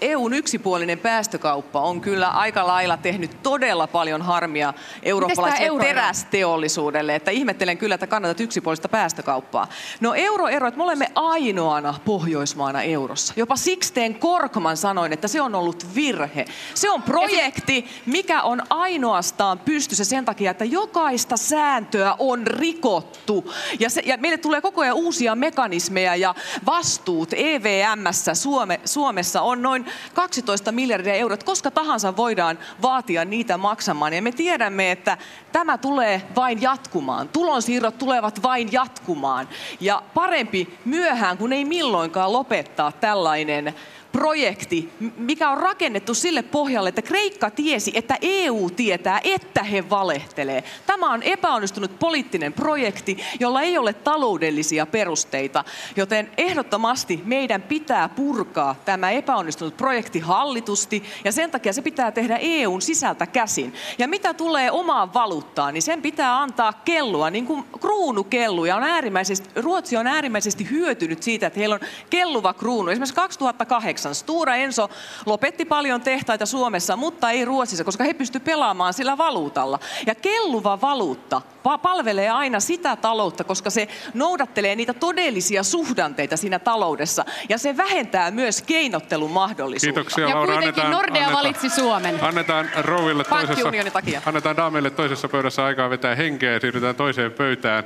EUn 0.00 0.34
yksipuolinen 0.34 0.98
päästökauppa 0.98 1.80
on 1.80 2.00
kyllä 2.00 2.28
aika 2.28 2.66
lailla 2.66 2.96
tehnyt 2.96 3.42
todella 3.42 3.86
paljon 3.86 4.22
harmia 4.22 4.74
eurooppalaiselle 5.02 5.84
terästeollisuudelle, 5.84 7.14
että 7.14 7.30
ihmettelen 7.30 7.78
kyllä, 7.78 7.94
että 7.94 8.06
kannatat 8.06 8.40
yksipuolista 8.40 8.88
päästökauppaa. 8.88 9.68
No 10.00 10.14
euroero, 10.14 10.66
että 10.66 10.78
me 10.78 10.84
olemme 10.84 11.08
ainoana 11.14 11.94
Pohjoismaana 12.04 12.82
eurossa. 12.82 13.34
Jopa 13.36 13.56
Sixten 13.56 14.14
Korkman 14.14 14.76
sanoi, 14.76 15.08
että 15.12 15.28
se 15.28 15.40
on 15.40 15.54
ollut 15.54 15.94
virhe. 15.94 16.44
Se 16.74 16.90
on 16.90 17.02
projekti, 17.02 17.86
mikä 18.06 18.42
on 18.42 18.62
ainoastaan 18.70 19.58
pystyssä 19.58 20.04
sen 20.04 20.24
takia, 20.24 20.50
että 20.50 20.64
jokaista 20.82 21.36
sääntöä 21.36 22.16
on 22.18 22.46
rikottu. 22.46 23.52
Ja, 23.80 23.90
se, 23.90 24.02
ja 24.04 24.16
meille 24.16 24.38
tulee 24.38 24.60
koko 24.60 24.80
ajan 24.80 24.96
uusia 24.96 25.34
mekanismeja 25.34 26.16
ja 26.16 26.34
vastuut 26.66 27.28
EVMssä 27.32 28.34
Suome, 28.34 28.80
Suomessa 28.84 29.42
on 29.42 29.62
noin 29.62 29.86
12 30.14 30.72
miljardia 30.72 31.14
euroa. 31.14 31.36
Koska 31.36 31.70
tahansa 31.70 32.16
voidaan 32.16 32.58
vaatia 32.82 33.24
niitä 33.24 33.56
maksamaan. 33.56 34.12
Ja 34.12 34.22
me 34.22 34.32
tiedämme, 34.32 34.90
että 34.90 35.18
tämä 35.52 35.78
tulee 35.78 36.22
vain 36.36 36.62
jatkumaan. 36.62 37.28
Tulonsiirrot 37.28 37.98
tulevat 37.98 38.42
vain 38.42 38.72
jatkumaan. 38.72 39.48
Ja 39.80 40.02
parempi 40.14 40.78
myöhään 40.84 41.38
kuin 41.38 41.52
ei 41.52 41.64
milloinkaan 41.64 42.32
lopettaa 42.32 42.92
tällainen 42.92 43.74
projekti, 44.12 44.88
mikä 45.16 45.50
on 45.50 45.58
rakennettu 45.58 46.14
sille 46.14 46.42
pohjalle, 46.42 46.88
että 46.88 47.02
Kreikka 47.02 47.50
tiesi, 47.50 47.92
että 47.94 48.16
EU 48.22 48.70
tietää, 48.76 49.20
että 49.24 49.62
he 49.62 49.90
valehtelee. 49.90 50.64
Tämä 50.86 51.12
on 51.12 51.22
epäonnistunut 51.22 51.98
poliittinen 51.98 52.52
projekti, 52.52 53.18
jolla 53.40 53.62
ei 53.62 53.78
ole 53.78 53.92
taloudellisia 53.92 54.86
perusteita, 54.86 55.64
joten 55.96 56.30
ehdottomasti 56.36 57.20
meidän 57.24 57.62
pitää 57.62 58.08
purkaa 58.08 58.74
tämä 58.84 59.10
epäonnistunut 59.10 59.76
projekti 59.76 60.18
hallitusti 60.20 61.02
ja 61.24 61.32
sen 61.32 61.50
takia 61.50 61.72
se 61.72 61.82
pitää 61.82 62.12
tehdä 62.12 62.36
EUn 62.40 62.82
sisältä 62.82 63.26
käsin. 63.26 63.74
Ja 63.98 64.08
mitä 64.08 64.34
tulee 64.34 64.70
omaan 64.70 65.14
valuuttaan, 65.14 65.74
niin 65.74 65.82
sen 65.82 66.02
pitää 66.02 66.40
antaa 66.40 66.72
kellua, 66.72 67.30
niin 67.30 67.46
kuin 67.46 67.64
kruunu 67.80 68.24
kellu. 68.24 68.64
Ja 68.64 68.76
on 68.76 68.82
äärimmäisesti, 68.82 69.50
Ruotsi 69.56 69.96
on 69.96 70.06
äärimmäisesti 70.06 70.70
hyötynyt 70.70 71.22
siitä, 71.22 71.46
että 71.46 71.58
heillä 71.58 71.74
on 71.74 71.88
kelluva 72.10 72.54
kruunu. 72.54 72.90
Esimerkiksi 72.90 73.14
2008 73.14 74.01
Stura 74.14 74.56
Enso 74.56 74.90
lopetti 75.26 75.64
paljon 75.64 76.00
tehtaita 76.00 76.46
Suomessa, 76.46 76.96
mutta 76.96 77.30
ei 77.30 77.44
Ruotsissa, 77.44 77.84
koska 77.84 78.04
he 78.04 78.14
pystyivät 78.14 78.44
pelaamaan 78.44 78.94
sillä 78.94 79.18
valuutalla. 79.18 79.78
Ja 80.06 80.14
kelluva 80.14 80.80
valuutta 80.80 81.42
palvelee 81.82 82.30
aina 82.30 82.60
sitä 82.60 82.96
taloutta, 82.96 83.44
koska 83.44 83.70
se 83.70 83.88
noudattelee 84.14 84.76
niitä 84.76 84.94
todellisia 84.94 85.62
suhdanteita 85.62 86.36
siinä 86.36 86.58
taloudessa. 86.58 87.24
Ja 87.48 87.58
se 87.58 87.76
vähentää 87.76 88.30
myös 88.30 88.62
keinottelun 88.62 89.30
mahdollisuutta. 89.30 90.00
Kiitoksia 90.00 90.28
Ja 90.28 90.34
Laura. 90.34 90.54
kuitenkin 90.54 90.90
Nordea 90.90 91.32
valitsi 91.32 91.70
Suomen. 91.70 92.18
Annetaan 92.24 92.70
rouville 92.76 93.24
toisessa, 93.24 93.70
takia. 93.92 94.22
annetaan 94.26 94.56
daamille 94.56 94.90
toisessa 94.90 95.28
pöydässä 95.28 95.64
aikaa 95.64 95.90
vetää 95.90 96.14
henkeä 96.14 96.52
ja 96.52 96.60
siirrytään 96.60 96.96
toiseen 96.96 97.32
pöytään. 97.32 97.84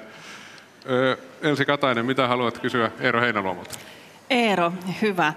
Ö, 0.91 1.17
Elsi 1.43 1.65
Katainen, 1.65 2.07
mitä 2.07 2.29
haluat 2.29 2.59
kysyä 2.59 2.91
Eero 3.01 3.21
Heinäluomalta? 3.21 3.75
Eero, 4.31 4.73
hyvä. 5.03 5.33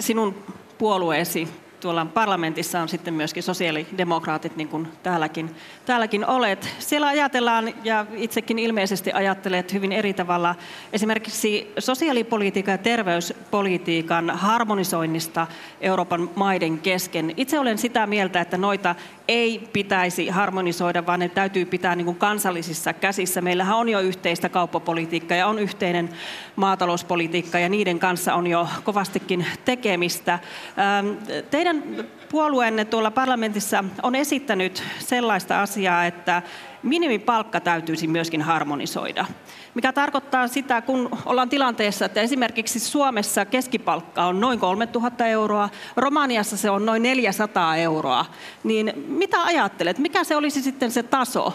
Sinun 0.00 0.34
puolueesi 0.78 1.48
tuolla 1.80 2.06
parlamentissa 2.06 2.80
on 2.80 2.88
sitten 2.88 3.14
myöskin 3.14 3.42
sosiaalidemokraatit, 3.42 4.56
niin 4.56 4.68
kuin 4.68 4.88
täälläkin, 5.02 5.56
täälläkin 5.86 6.26
olet. 6.26 6.74
Siellä 6.78 7.06
ajatellaan, 7.06 7.74
ja 7.84 8.06
itsekin 8.14 8.58
ilmeisesti 8.58 9.12
ajattelet 9.12 9.72
hyvin 9.72 9.92
eri 9.92 10.14
tavalla, 10.14 10.54
esimerkiksi 10.92 11.72
sosiaalipolitiikan 11.78 12.72
ja 12.72 12.78
terveyspolitiikan 12.78 14.30
harmonisoinnista 14.30 15.46
Euroopan 15.80 16.30
maiden 16.34 16.78
kesken. 16.78 17.32
Itse 17.36 17.58
olen 17.58 17.78
sitä 17.78 18.06
mieltä, 18.06 18.40
että 18.40 18.56
noita 18.56 18.94
ei 19.28 19.68
pitäisi 19.72 20.28
harmonisoida, 20.28 21.06
vaan 21.06 21.20
ne 21.20 21.28
täytyy 21.28 21.64
pitää 21.64 21.96
niin 21.96 22.04
kuin 22.04 22.16
kansallisissa 22.16 22.92
käsissä. 22.92 23.40
Meillähän 23.40 23.76
on 23.76 23.88
jo 23.88 24.00
yhteistä 24.00 24.48
kauppapolitiikkaa 24.48 25.36
ja 25.36 25.46
on 25.46 25.58
yhteinen 25.58 26.08
maatalouspolitiikka 26.56 27.58
ja 27.58 27.68
niiden 27.68 27.98
kanssa 27.98 28.34
on 28.34 28.46
jo 28.46 28.68
kovastikin 28.84 29.46
tekemistä. 29.64 30.38
Teidän 31.50 31.82
puolueenne 32.30 32.84
tuolla 32.84 33.10
parlamentissa 33.10 33.84
on 34.02 34.14
esittänyt 34.14 34.82
sellaista 34.98 35.62
asiaa, 35.62 36.06
että 36.06 36.42
minimipalkka 36.82 37.60
täytyisi 37.60 38.06
myöskin 38.06 38.42
harmonisoida. 38.42 39.26
Mikä 39.74 39.92
tarkoittaa 39.92 40.48
sitä, 40.48 40.82
kun 40.82 41.08
ollaan 41.26 41.48
tilanteessa, 41.48 42.04
että 42.04 42.20
esimerkiksi 42.20 42.80
Suomessa 42.80 43.44
keskipalkka 43.44 44.24
on 44.24 44.40
noin 44.40 44.58
3000 44.58 45.26
euroa, 45.26 45.68
Romaniassa 45.96 46.56
se 46.56 46.70
on 46.70 46.86
noin 46.86 47.02
400 47.02 47.76
euroa, 47.76 48.26
niin 48.64 48.92
mitä 49.08 49.42
ajattelet, 49.42 49.98
mikä 49.98 50.24
se 50.24 50.36
olisi 50.36 50.62
sitten 50.62 50.90
se 50.90 51.02
taso? 51.02 51.52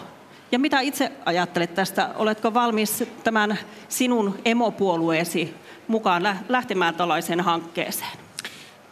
Ja 0.52 0.58
mitä 0.58 0.80
itse 0.80 1.12
ajattelet 1.24 1.74
tästä? 1.74 2.10
Oletko 2.14 2.54
valmis 2.54 3.04
tämän 3.24 3.58
sinun 3.88 4.38
emopuolueesi 4.44 5.54
mukaan 5.88 6.22
lä- 6.22 6.36
lähtemään 6.48 6.94
tällaiseen 6.94 7.40
hankkeeseen? 7.40 8.10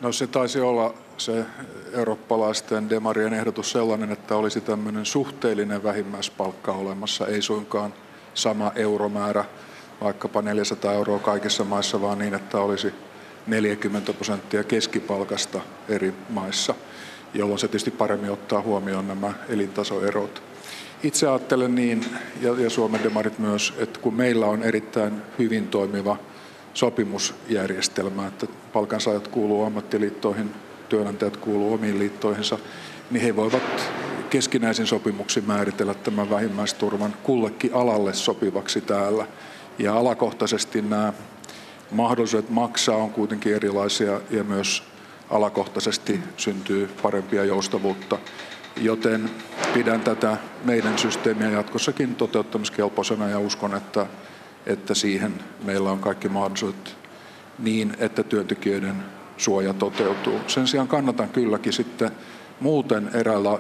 No 0.01 0.13
se 0.13 0.27
taisi 0.27 0.61
olla 0.61 0.95
se 1.21 1.45
eurooppalaisten 1.93 2.91
demarien 2.91 3.35
ehdotus 3.35 3.73
sellainen, 3.73 4.13
että 4.13 4.37
olisi 4.37 4.61
tämmöinen 4.61 5.07
suhteellinen 5.07 5.83
vähimmäispalkka 5.83 6.73
olemassa, 6.73 7.27
ei 7.27 7.43
suinkaan 7.43 7.95
sama 8.35 8.73
euromäärä, 8.75 9.45
vaikkapa 10.01 10.43
400 10.43 10.93
euroa 10.93 11.19
kaikissa 11.19 11.65
maissa, 11.65 12.01
vaan 12.01 12.19
niin, 12.19 12.35
että 12.35 12.59
olisi 12.59 12.95
40 13.47 14.13
prosenttia 14.13 14.65
keskipalkasta 14.65 15.61
eri 15.89 16.15
maissa, 16.29 16.75
jolloin 17.35 17.59
se 17.59 17.69
tietysti 17.69 17.91
paremmin 17.91 18.31
ottaa 18.31 18.61
huomioon 18.63 19.09
nämä 19.09 19.33
elintasoerot. 19.49 20.43
Itse 21.03 21.29
ajattelen 21.29 21.75
niin, 21.75 22.05
ja, 22.41 22.71
Suomen 22.71 23.03
demarit 23.03 23.39
myös, 23.39 23.75
että 23.79 24.01
kun 24.01 24.15
meillä 24.15 24.47
on 24.47 24.63
erittäin 24.63 25.23
hyvin 25.39 25.69
toimiva 25.69 26.17
sopimusjärjestelmä, 26.75 28.27
että 28.27 28.47
palkansaajat 28.73 29.29
kuuluu 29.29 29.65
ammattiliittoihin, 29.65 30.51
työnantajat 30.91 31.37
kuuluu 31.37 31.75
omiin 31.75 31.99
liittoihinsa, 31.99 32.59
niin 33.11 33.23
he 33.23 33.37
voivat 33.37 33.63
keskinäisin 34.31 34.87
sopimuksin 34.87 35.45
määritellä 35.47 35.95
tämän 35.95 36.31
vähimmäisturvan 36.31 37.15
kullekin 37.23 37.75
alalle 37.75 38.15
sopivaksi 38.15 38.81
täällä. 38.81 39.27
Ja 39.79 39.97
alakohtaisesti 39.97 40.83
nämä 40.83 41.13
mahdollisuudet 41.91 42.51
maksaa 42.51 42.97
on 42.97 43.11
kuitenkin 43.11 43.55
erilaisia 43.55 44.21
ja 44.31 44.45
myös 44.45 44.83
alakohtaisesti 45.31 46.21
syntyy 46.37 46.91
parempia 47.03 47.45
joustavuutta. 47.45 48.19
Joten 48.77 49.31
pidän 49.75 50.01
tätä 50.01 50.37
meidän 50.65 50.99
systeemiä 50.99 51.51
jatkossakin 51.51 52.15
toteuttamiskelpoisena 52.15 53.29
ja 53.29 53.39
uskon, 53.39 53.75
että, 53.75 54.07
että 54.67 54.95
siihen 54.95 55.35
meillä 55.65 55.91
on 55.91 55.99
kaikki 55.99 56.29
mahdollisuudet 56.29 56.97
niin, 57.59 57.97
että 57.99 58.23
työntekijöiden 58.23 58.97
suoja 59.41 59.75
toteutuu. 59.75 60.41
Sen 60.47 60.67
sijaan 60.67 60.89
kannatan 60.89 61.29
kylläkin 61.29 61.73
sitten 61.73 62.11
muuten 62.61 63.11
eräillä 63.15 63.59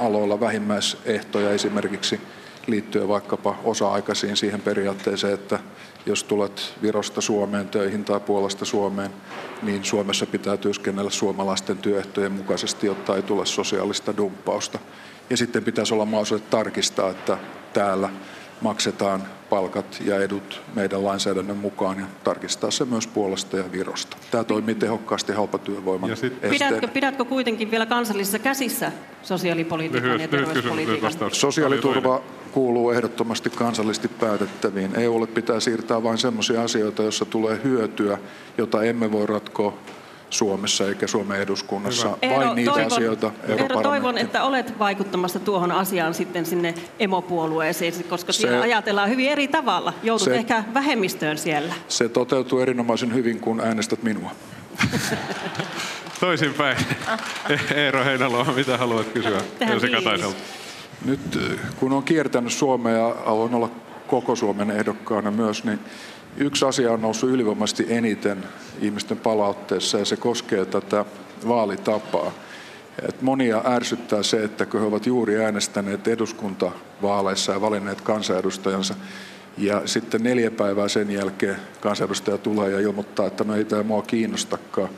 aloilla 0.00 0.40
vähimmäisehtoja 0.40 1.50
esimerkiksi 1.50 2.20
liittyen 2.66 3.08
vaikkapa 3.08 3.56
osa-aikaisiin 3.64 4.36
siihen 4.36 4.60
periaatteeseen, 4.60 5.34
että 5.34 5.58
jos 6.06 6.24
tulet 6.24 6.74
Virosta 6.82 7.20
Suomeen 7.20 7.68
töihin 7.68 8.04
tai 8.04 8.20
Puolasta 8.20 8.64
Suomeen, 8.64 9.10
niin 9.62 9.84
Suomessa 9.84 10.26
pitää 10.26 10.56
työskennellä 10.56 11.10
suomalaisten 11.10 11.78
työehtojen 11.78 12.32
mukaisesti, 12.32 12.86
jotta 12.86 13.16
ei 13.16 13.22
tule 13.22 13.46
sosiaalista 13.46 14.16
dumppausta. 14.16 14.78
Ja 15.30 15.36
sitten 15.36 15.64
pitäisi 15.64 15.94
olla 15.94 16.04
mahdollisuus 16.04 16.42
tarkistaa, 16.42 17.10
että 17.10 17.38
täällä 17.72 18.08
maksetaan 18.60 19.22
palkat 19.50 20.02
ja 20.04 20.16
edut 20.16 20.62
meidän 20.74 21.04
lainsäädännön 21.04 21.56
mukaan 21.56 21.98
ja 21.98 22.06
tarkistaa 22.24 22.70
se 22.70 22.84
myös 22.84 23.06
Puolasta 23.06 23.56
ja 23.56 23.72
Virosta. 23.72 24.16
Tämä 24.30 24.44
toimii 24.44 24.74
tehokkaasti 24.74 25.32
halpatyövoiman 25.32 26.10
pidätkö, 26.50 26.88
pidätkö 26.88 27.24
kuitenkin 27.24 27.70
vielä 27.70 27.86
kansallisissa 27.86 28.38
käsissä 28.38 28.92
sosiaalipolitiikan 29.22 30.08
lyhyt, 30.08 30.20
ja 30.20 30.28
terveyspolitiikan? 30.28 31.12
Sosiaaliturva 31.32 32.22
kuuluu 32.52 32.90
ehdottomasti 32.90 33.50
kansallisesti 33.50 34.08
päätettäviin. 34.08 34.90
EUlle 35.00 35.26
pitää 35.26 35.60
siirtää 35.60 36.02
vain 36.02 36.18
sellaisia 36.18 36.62
asioita, 36.62 37.02
joissa 37.02 37.24
tulee 37.24 37.60
hyötyä, 37.64 38.18
jota 38.58 38.82
emme 38.82 39.12
voi 39.12 39.26
ratkoa 39.26 39.78
Suomessa 40.30 40.88
eikä 40.88 41.06
Suomen 41.06 41.40
eduskunnassa, 41.40 42.06
Hyvä. 42.06 42.18
vain 42.22 42.32
Eero, 42.42 42.54
niitä 42.54 42.70
toivon, 42.70 42.92
asioita 42.92 43.30
Eero, 43.48 43.82
toivon, 43.82 44.18
että 44.18 44.42
olet 44.42 44.78
vaikuttamassa 44.78 45.38
tuohon 45.38 45.72
asiaan 45.72 46.14
sitten 46.14 46.46
sinne 46.46 46.74
emopuolueeseen, 46.98 47.92
koska 48.08 48.32
se, 48.32 48.40
siellä 48.40 48.60
ajatellaan 48.60 49.08
hyvin 49.08 49.28
eri 49.28 49.48
tavalla. 49.48 49.92
Joudut 50.02 50.24
se, 50.24 50.34
ehkä 50.34 50.64
vähemmistöön 50.74 51.38
siellä. 51.38 51.74
Se 51.88 52.08
toteutuu 52.08 52.60
erinomaisen 52.60 53.14
hyvin, 53.14 53.40
kun 53.40 53.60
äänestät 53.60 54.02
minua. 54.02 54.30
Toisinpäin. 56.20 56.76
Eero 57.74 58.04
Heinalo, 58.04 58.44
mitä 58.44 58.78
haluat 58.78 59.06
kysyä 59.06 59.40
Elsi 59.60 59.90
Kataiselta? 59.90 60.36
Nyt 61.04 61.38
kun 61.76 61.92
on 61.92 62.02
kiertänyt 62.02 62.52
Suomea 62.52 62.96
ja 62.96 63.16
haluan 63.26 63.54
olla 63.54 63.70
koko 64.06 64.36
Suomen 64.36 64.70
ehdokkaana 64.70 65.30
myös, 65.30 65.64
niin 65.64 65.78
Yksi 66.40 66.64
asia 66.64 66.92
on 66.92 67.02
noussut 67.02 67.30
ylivoimaisesti 67.30 67.86
eniten 67.88 68.44
ihmisten 68.80 69.18
palautteessa 69.18 69.98
ja 69.98 70.04
se 70.04 70.16
koskee 70.16 70.64
tätä 70.64 71.04
vaalitapaa. 71.48 72.32
Et 73.08 73.22
monia 73.22 73.62
ärsyttää 73.66 74.22
se, 74.22 74.44
että 74.44 74.66
kun 74.66 74.80
he 74.80 74.86
ovat 74.86 75.06
juuri 75.06 75.44
äänestäneet 75.44 76.08
eduskuntavaaleissa 76.08 77.52
ja 77.52 77.60
valinneet 77.60 78.00
kansanedustajansa, 78.00 78.94
ja 79.58 79.82
sitten 79.84 80.22
neljä 80.22 80.50
päivää 80.50 80.88
sen 80.88 81.10
jälkeen 81.10 81.56
kansanedustaja 81.80 82.38
tulee 82.38 82.70
ja 82.70 82.80
ilmoittaa, 82.80 83.26
että 83.26 83.44
no 83.44 83.54
ei 83.54 83.64
tämä 83.64 83.82
mua 83.82 84.02
kiinnostakaan. 84.02 84.88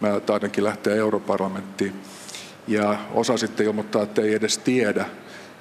Mä 0.00 0.20
taidankin 0.20 0.64
lähteä 0.64 0.94
europarlamenttiin. 0.94 1.94
Ja 2.68 2.98
osa 3.14 3.36
sitten 3.36 3.66
ilmoittaa, 3.66 4.02
että 4.02 4.22
ei 4.22 4.34
edes 4.34 4.58
tiedä, 4.58 5.06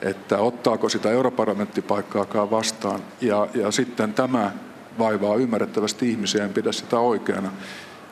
että 0.02 0.38
ottaako 0.38 0.90
sitä 0.90 1.12
europarlamenttipaikkaakaan 1.12 2.52
vastaan. 2.52 3.00
Ja, 3.22 3.48
ja 3.54 3.72
sitten 3.72 4.14
tämä 4.14 4.52
vaivaa 5.00 5.36
ymmärrettävästi 5.36 6.10
ihmisiä, 6.10 6.46
en 6.46 6.54
pidä 6.54 6.72
sitä 6.72 7.00
oikeana. 7.00 7.52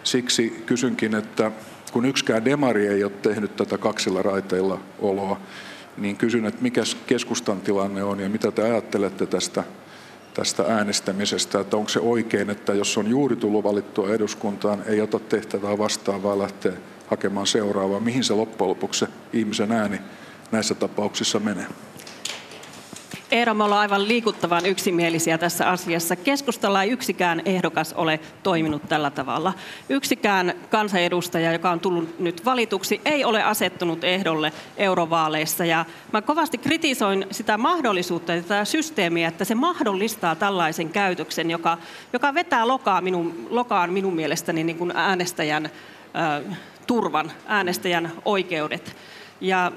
Siksi 0.03 0.63
kysynkin, 0.65 1.15
että 1.15 1.51
kun 1.93 2.05
yksikään 2.05 2.45
demari 2.45 2.87
ei 2.87 3.03
ole 3.03 3.11
tehnyt 3.21 3.55
tätä 3.55 3.77
kaksilla 3.77 4.21
raiteilla 4.21 4.79
oloa, 4.99 5.39
niin 5.97 6.17
kysyn, 6.17 6.45
että 6.45 6.61
mikä 6.61 6.81
keskustan 7.07 7.61
tilanne 7.61 8.03
on 8.03 8.19
ja 8.19 8.29
mitä 8.29 8.51
te 8.51 8.63
ajattelette 8.63 9.25
tästä, 9.25 9.63
tästä 10.33 10.63
äänestämisestä, 10.67 11.59
että 11.59 11.77
onko 11.77 11.89
se 11.89 11.99
oikein, 11.99 12.49
että 12.49 12.73
jos 12.73 12.97
on 12.97 13.07
juuri 13.07 13.35
tullut 13.35 13.63
valittua 13.63 14.09
eduskuntaan, 14.09 14.83
ei 14.85 15.01
ota 15.01 15.19
tehtävää 15.19 15.77
vastaan, 15.77 16.23
vaan 16.23 16.39
lähtee 16.39 16.73
hakemaan 17.07 17.47
seuraavaa. 17.47 17.99
Mihin 17.99 18.23
se 18.23 18.33
loppujen 18.33 18.69
lopuksi 18.69 18.99
se 18.99 19.11
ihmisen 19.33 19.71
ääni 19.71 19.99
näissä 20.51 20.75
tapauksissa 20.75 21.39
menee? 21.39 21.65
Eero, 23.35 23.53
me 23.53 23.63
ollaan 23.63 23.81
aivan 23.81 24.07
liikuttavan 24.07 24.65
yksimielisiä 24.65 25.37
tässä 25.37 25.69
asiassa. 25.69 26.15
Keskustalla 26.15 26.83
ei 26.83 26.89
yksikään 26.89 27.41
ehdokas 27.45 27.93
ole 27.93 28.19
toiminut 28.43 28.81
tällä 28.89 29.09
tavalla. 29.09 29.53
Yksikään 29.89 30.53
kansanedustaja, 30.69 31.51
joka 31.51 31.71
on 31.71 31.79
tullut 31.79 32.19
nyt 32.19 32.45
valituksi, 32.45 33.01
ei 33.05 33.25
ole 33.25 33.43
asettunut 33.43 34.03
ehdolle 34.03 34.53
eurovaaleissa. 34.77 35.65
Ja 35.65 35.85
mä 36.13 36.21
kovasti 36.21 36.57
kritisoin 36.57 37.25
sitä 37.31 37.57
mahdollisuutta 37.57 38.33
ja 38.33 38.41
tätä 38.41 38.65
systeemiä, 38.65 39.27
että 39.27 39.45
se 39.45 39.55
mahdollistaa 39.55 40.35
tällaisen 40.35 40.89
käytöksen, 40.89 41.51
joka, 41.51 41.77
joka 42.13 42.33
vetää 42.33 42.67
lokaan 42.67 43.03
minun, 43.03 43.47
lokaan 43.49 43.93
minun 43.93 44.15
mielestäni 44.15 44.63
niin 44.63 44.77
kuin 44.77 44.91
äänestäjän 44.95 45.65
äh, 45.65 46.57
turvan, 46.87 47.31
äänestäjän 47.47 48.11
oikeudet. 48.25 48.95
Ja, 49.41 49.71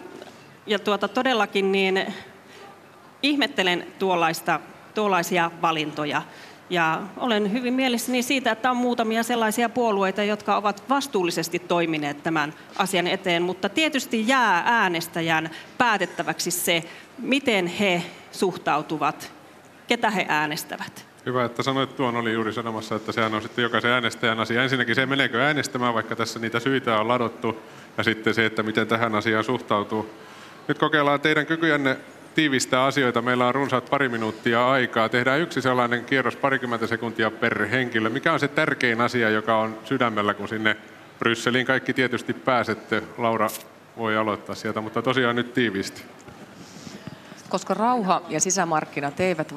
ja 0.67 0.79
tuota, 0.79 1.09
todellakin 1.09 1.73
niin 1.73 2.15
ihmettelen 3.23 3.87
tuollaista, 3.99 4.61
tuollaisia 4.95 5.51
valintoja. 5.63 6.23
Ja 6.71 7.03
olen 7.17 7.53
hyvin 7.53 7.75
mielessäni 7.75 8.23
siitä, 8.23 8.51
että 8.51 8.71
on 8.71 8.77
muutamia 8.77 9.23
sellaisia 9.23 9.69
puolueita, 9.69 10.23
jotka 10.23 10.57
ovat 10.57 10.83
vastuullisesti 10.89 11.59
toimineet 11.59 12.23
tämän 12.23 12.55
asian 12.77 13.07
eteen, 13.07 13.43
mutta 13.43 13.69
tietysti 13.69 14.29
jää 14.29 14.63
äänestäjän 14.67 15.51
päätettäväksi 15.79 16.51
se, 16.51 16.85
miten 17.19 17.67
he 17.67 18.03
suhtautuvat, 18.33 19.33
ketä 19.87 20.11
he 20.11 20.27
äänestävät. 20.29 21.07
Hyvä, 21.27 21.45
että 21.45 21.63
sanoit 21.63 21.97
tuon, 21.97 22.17
oli 22.17 22.33
juuri 22.33 22.53
sanomassa, 22.53 22.95
että 22.95 23.13
sehän 23.13 23.35
on 23.35 23.43
sitten 23.43 23.63
jokaisen 23.63 23.91
äänestäjän 23.91 24.41
asia. 24.41 24.63
Ensinnäkin 24.63 24.95
se, 24.95 25.07
meneekö 25.07 25.43
äänestämään, 25.43 25.95
vaikka 25.95 26.17
tässä 26.17 26.39
niitä 26.39 26.61
syitä 26.61 27.01
on 27.01 27.09
ladottu, 27.09 27.63
ja 27.99 28.05
sitten 28.05 28.35
se, 28.35 28.47
että 28.47 28.63
miten 28.63 28.87
tähän 28.87 29.15
asiaan 29.15 29.45
suhtautuu. 29.45 30.11
Nyt 30.69 30.79
kokeillaan 30.79 31.21
teidän 31.21 31.47
kykyjänne 31.47 31.97
tiivistää 32.39 32.85
asioita. 32.85 33.23
Meillä 33.23 33.47
on 33.47 33.55
runsaat 33.55 33.91
pari 33.91 34.09
minuuttia 34.09 34.71
aikaa. 34.71 35.09
Tehdään 35.09 35.41
yksi 35.41 35.63
sellainen 35.63 36.05
kierros 36.05 36.37
parikymmentä 36.37 36.87
sekuntia 36.87 37.31
per 37.31 37.67
henkilö. 37.67 38.11
Mikä 38.11 38.33
on 38.33 38.41
se 38.41 38.49
tärkein 38.49 39.01
asia, 39.01 39.31
joka 39.31 39.59
on 39.59 39.79
sydämellä, 39.85 40.35
kun 40.35 40.49
sinne 40.49 40.77
Brysseliin 41.19 41.67
kaikki 41.67 41.95
tietysti 41.95 42.33
pääsette? 42.33 43.03
Laura 43.19 43.49
voi 43.97 44.17
aloittaa 44.17 44.55
sieltä, 44.55 44.81
mutta 44.81 45.03
tosiaan 45.03 45.37
nyt 45.37 45.55
tiivisti. 45.55 46.03
Koska 47.49 47.75
rauha 47.75 48.23
ja 48.29 48.41
sisämarkkinat 48.41 49.21
eivät 49.21 49.55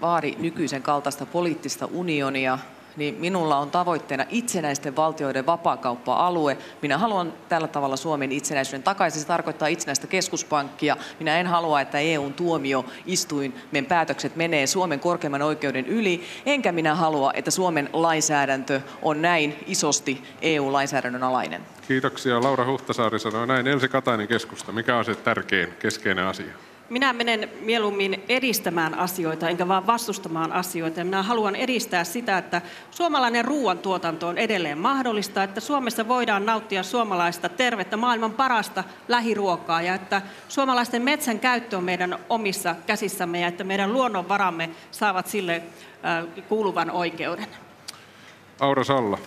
vaadi 0.00 0.34
nykyisen 0.38 0.82
kaltaista 0.82 1.26
poliittista 1.26 1.86
unionia, 1.86 2.58
niin 2.96 3.14
minulla 3.14 3.58
on 3.58 3.70
tavoitteena 3.70 4.24
itsenäisten 4.30 4.96
valtioiden 4.96 5.46
vapaakauppa-alue. 5.46 6.58
Minä 6.82 6.98
haluan 6.98 7.32
tällä 7.48 7.68
tavalla 7.68 7.96
Suomen 7.96 8.32
itsenäisyyden 8.32 8.82
takaisin. 8.82 9.20
Se 9.20 9.26
tarkoittaa 9.26 9.68
itsenäistä 9.68 10.06
keskuspankkia. 10.06 10.96
Minä 11.18 11.40
en 11.40 11.46
halua, 11.46 11.80
että 11.80 11.98
EUn 11.98 12.34
tuomioistuimen 12.34 13.86
päätökset 13.88 14.36
menee 14.36 14.66
Suomen 14.66 15.00
korkeimman 15.00 15.42
oikeuden 15.42 15.86
yli. 15.86 16.24
Enkä 16.46 16.72
minä 16.72 16.94
halua, 16.94 17.30
että 17.34 17.50
Suomen 17.50 17.90
lainsäädäntö 17.92 18.80
on 19.02 19.22
näin 19.22 19.56
isosti 19.66 20.22
EU-lainsäädännön 20.42 21.22
alainen. 21.22 21.62
Kiitoksia. 21.88 22.42
Laura 22.42 22.66
Huhtasaari 22.66 23.18
sanoi 23.18 23.46
näin. 23.46 23.66
Elsi 23.66 23.88
Katainen 23.88 24.28
keskusta. 24.28 24.72
Mikä 24.72 24.96
on 24.96 25.04
se 25.04 25.14
tärkein 25.14 25.74
keskeinen 25.78 26.24
asia? 26.24 26.73
Minä 26.90 27.12
menen 27.12 27.50
mieluummin 27.60 28.24
edistämään 28.28 28.94
asioita, 28.94 29.48
enkä 29.48 29.68
vaan 29.68 29.86
vastustamaan 29.86 30.52
asioita. 30.52 31.04
Minä 31.04 31.22
haluan 31.22 31.56
edistää 31.56 32.04
sitä, 32.04 32.38
että 32.38 32.62
suomalainen 32.90 33.44
ruoantuotanto 33.44 34.28
on 34.28 34.38
edelleen 34.38 34.78
mahdollista, 34.78 35.42
että 35.42 35.60
Suomessa 35.60 36.08
voidaan 36.08 36.46
nauttia 36.46 36.82
suomalaista 36.82 37.48
tervettä, 37.48 37.96
maailman 37.96 38.32
parasta 38.32 38.84
lähiruokaa 39.08 39.82
ja 39.82 39.94
että 39.94 40.22
suomalaisten 40.48 41.02
metsän 41.02 41.40
käyttö 41.40 41.76
on 41.76 41.84
meidän 41.84 42.18
omissa 42.28 42.76
käsissämme 42.86 43.40
ja 43.40 43.48
että 43.48 43.64
meidän 43.64 43.92
luonnonvaramme 43.92 44.70
saavat 44.90 45.26
sille 45.26 45.62
kuuluvan 46.48 46.90
oikeuden. 46.90 47.48
Aura 48.60 48.84
Salla, 48.84 49.18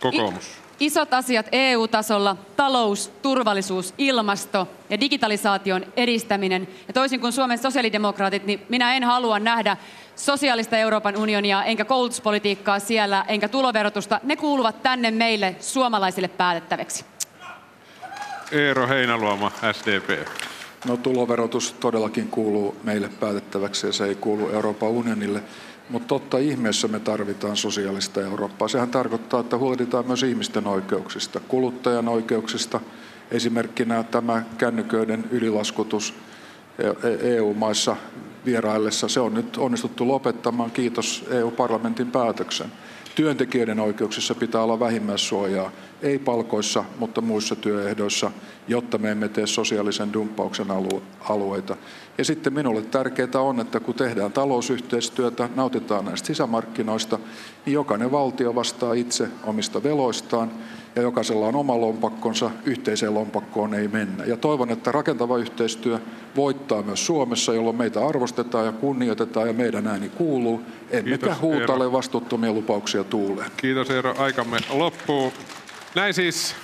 kokoomus 0.00 0.59
isot 0.80 1.14
asiat 1.14 1.46
EU-tasolla, 1.52 2.36
talous, 2.56 3.12
turvallisuus, 3.22 3.94
ilmasto 3.98 4.68
ja 4.90 5.00
digitalisaation 5.00 5.84
edistäminen. 5.96 6.68
Ja 6.88 6.94
toisin 6.94 7.20
kuin 7.20 7.32
Suomen 7.32 7.58
sosiaalidemokraatit, 7.58 8.46
niin 8.46 8.62
minä 8.68 8.94
en 8.94 9.04
halua 9.04 9.38
nähdä 9.38 9.76
sosiaalista 10.16 10.76
Euroopan 10.76 11.16
unionia, 11.16 11.64
enkä 11.64 11.84
koulutuspolitiikkaa 11.84 12.78
siellä, 12.78 13.24
enkä 13.28 13.48
tuloverotusta. 13.48 14.20
Ne 14.22 14.36
kuuluvat 14.36 14.82
tänne 14.82 15.10
meille 15.10 15.56
suomalaisille 15.60 16.28
päätettäväksi. 16.28 17.04
Eero 18.52 18.86
Heinaluoma, 18.86 19.52
SDP. 19.72 20.28
No 20.86 20.96
tuloverotus 20.96 21.72
todellakin 21.72 22.28
kuuluu 22.28 22.76
meille 22.84 23.10
päätettäväksi 23.20 23.86
ja 23.86 23.92
se 23.92 24.04
ei 24.04 24.14
kuulu 24.14 24.48
Euroopan 24.48 24.88
unionille. 24.88 25.42
Mutta 25.90 26.08
totta 26.08 26.38
ihmeessä 26.38 26.88
me 26.88 27.00
tarvitaan 27.00 27.56
sosiaalista 27.56 28.20
Eurooppaa. 28.20 28.68
Sehän 28.68 28.90
tarkoittaa, 28.90 29.40
että 29.40 29.58
huolehditaan 29.58 30.06
myös 30.06 30.22
ihmisten 30.22 30.66
oikeuksista, 30.66 31.40
kuluttajan 31.48 32.08
oikeuksista. 32.08 32.80
Esimerkkinä 33.30 34.02
tämä 34.02 34.42
kännyköiden 34.58 35.24
ylilaskutus 35.30 36.14
EU-maissa 37.20 37.96
vieraillessa, 38.44 39.08
se 39.08 39.20
on 39.20 39.34
nyt 39.34 39.56
onnistuttu 39.56 40.08
lopettamaan, 40.08 40.70
kiitos 40.70 41.24
EU-parlamentin 41.30 42.10
päätöksen. 42.10 42.72
Työntekijöiden 43.14 43.80
oikeuksissa 43.80 44.34
pitää 44.34 44.62
olla 44.62 44.80
vähimmäissuojaa, 44.80 45.70
ei 46.02 46.18
palkoissa, 46.18 46.84
mutta 46.98 47.20
muissa 47.20 47.56
työehdoissa, 47.56 48.30
jotta 48.68 48.98
me 48.98 49.10
emme 49.10 49.28
tee 49.28 49.46
sosiaalisen 49.46 50.12
dumppauksen 50.12 50.66
alueita. 51.28 51.76
Ja 52.20 52.24
sitten 52.24 52.52
minulle 52.52 52.82
tärkeää 52.82 53.40
on, 53.40 53.60
että 53.60 53.80
kun 53.80 53.94
tehdään 53.94 54.32
talousyhteistyötä, 54.32 55.48
nautitaan 55.54 56.04
näistä 56.04 56.26
sisämarkkinoista, 56.26 57.18
niin 57.66 57.74
jokainen 57.74 58.12
valtio 58.12 58.54
vastaa 58.54 58.92
itse 58.92 59.28
omista 59.44 59.82
veloistaan 59.82 60.50
ja 60.96 61.02
jokaisella 61.02 61.46
on 61.46 61.56
oma 61.56 61.80
lompakkonsa, 61.80 62.50
yhteiseen 62.64 63.14
lompakkoon 63.14 63.74
ei 63.74 63.88
mennä. 63.88 64.24
Ja 64.24 64.36
toivon, 64.36 64.70
että 64.70 64.92
rakentava 64.92 65.38
yhteistyö 65.38 65.98
voittaa 66.36 66.82
myös 66.82 67.06
Suomessa, 67.06 67.54
jolloin 67.54 67.76
meitä 67.76 68.06
arvostetaan 68.06 68.66
ja 68.66 68.72
kunnioitetaan 68.72 69.46
ja 69.46 69.52
meidän 69.52 69.86
ääni 69.86 70.08
kuuluu, 70.08 70.62
emmekä 70.90 71.18
Kiitos, 71.18 71.40
huutale 71.40 71.84
Eero. 71.84 71.92
vastuuttomia 71.92 72.52
lupauksia 72.52 73.04
tuuleen. 73.04 73.50
Kiitos 73.56 73.90
Eero, 73.90 74.14
aikamme 74.18 74.58
loppuu. 74.70 75.32
Näin 75.94 76.14
siis 76.14 76.54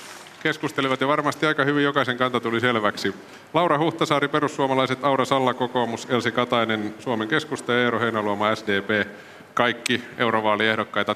keskustelivat 0.46 1.00
ja 1.00 1.09
varmasti 1.09 1.46
aika 1.46 1.64
hyvin 1.64 1.85
jokaisen 1.85 2.16
kanta 2.16 2.40
tuli 2.40 2.61
selväksi. 2.61 3.14
Laura 3.54 3.78
Huhtasaari, 3.78 4.28
perussuomalaiset, 4.28 5.04
Aura 5.04 5.24
Salla, 5.24 5.54
kokoomus, 5.54 6.06
Elsi 6.11 6.32
Katainen, 6.32 6.94
Suomen 6.98 7.28
keskusta 7.28 7.72
ja 7.72 7.78
Eero 7.78 8.00
Heinäluoma, 8.00 8.54
SDP. 8.54 9.09
Kaikki 9.54 10.02
eurovaaliehdokkaita 10.18 11.04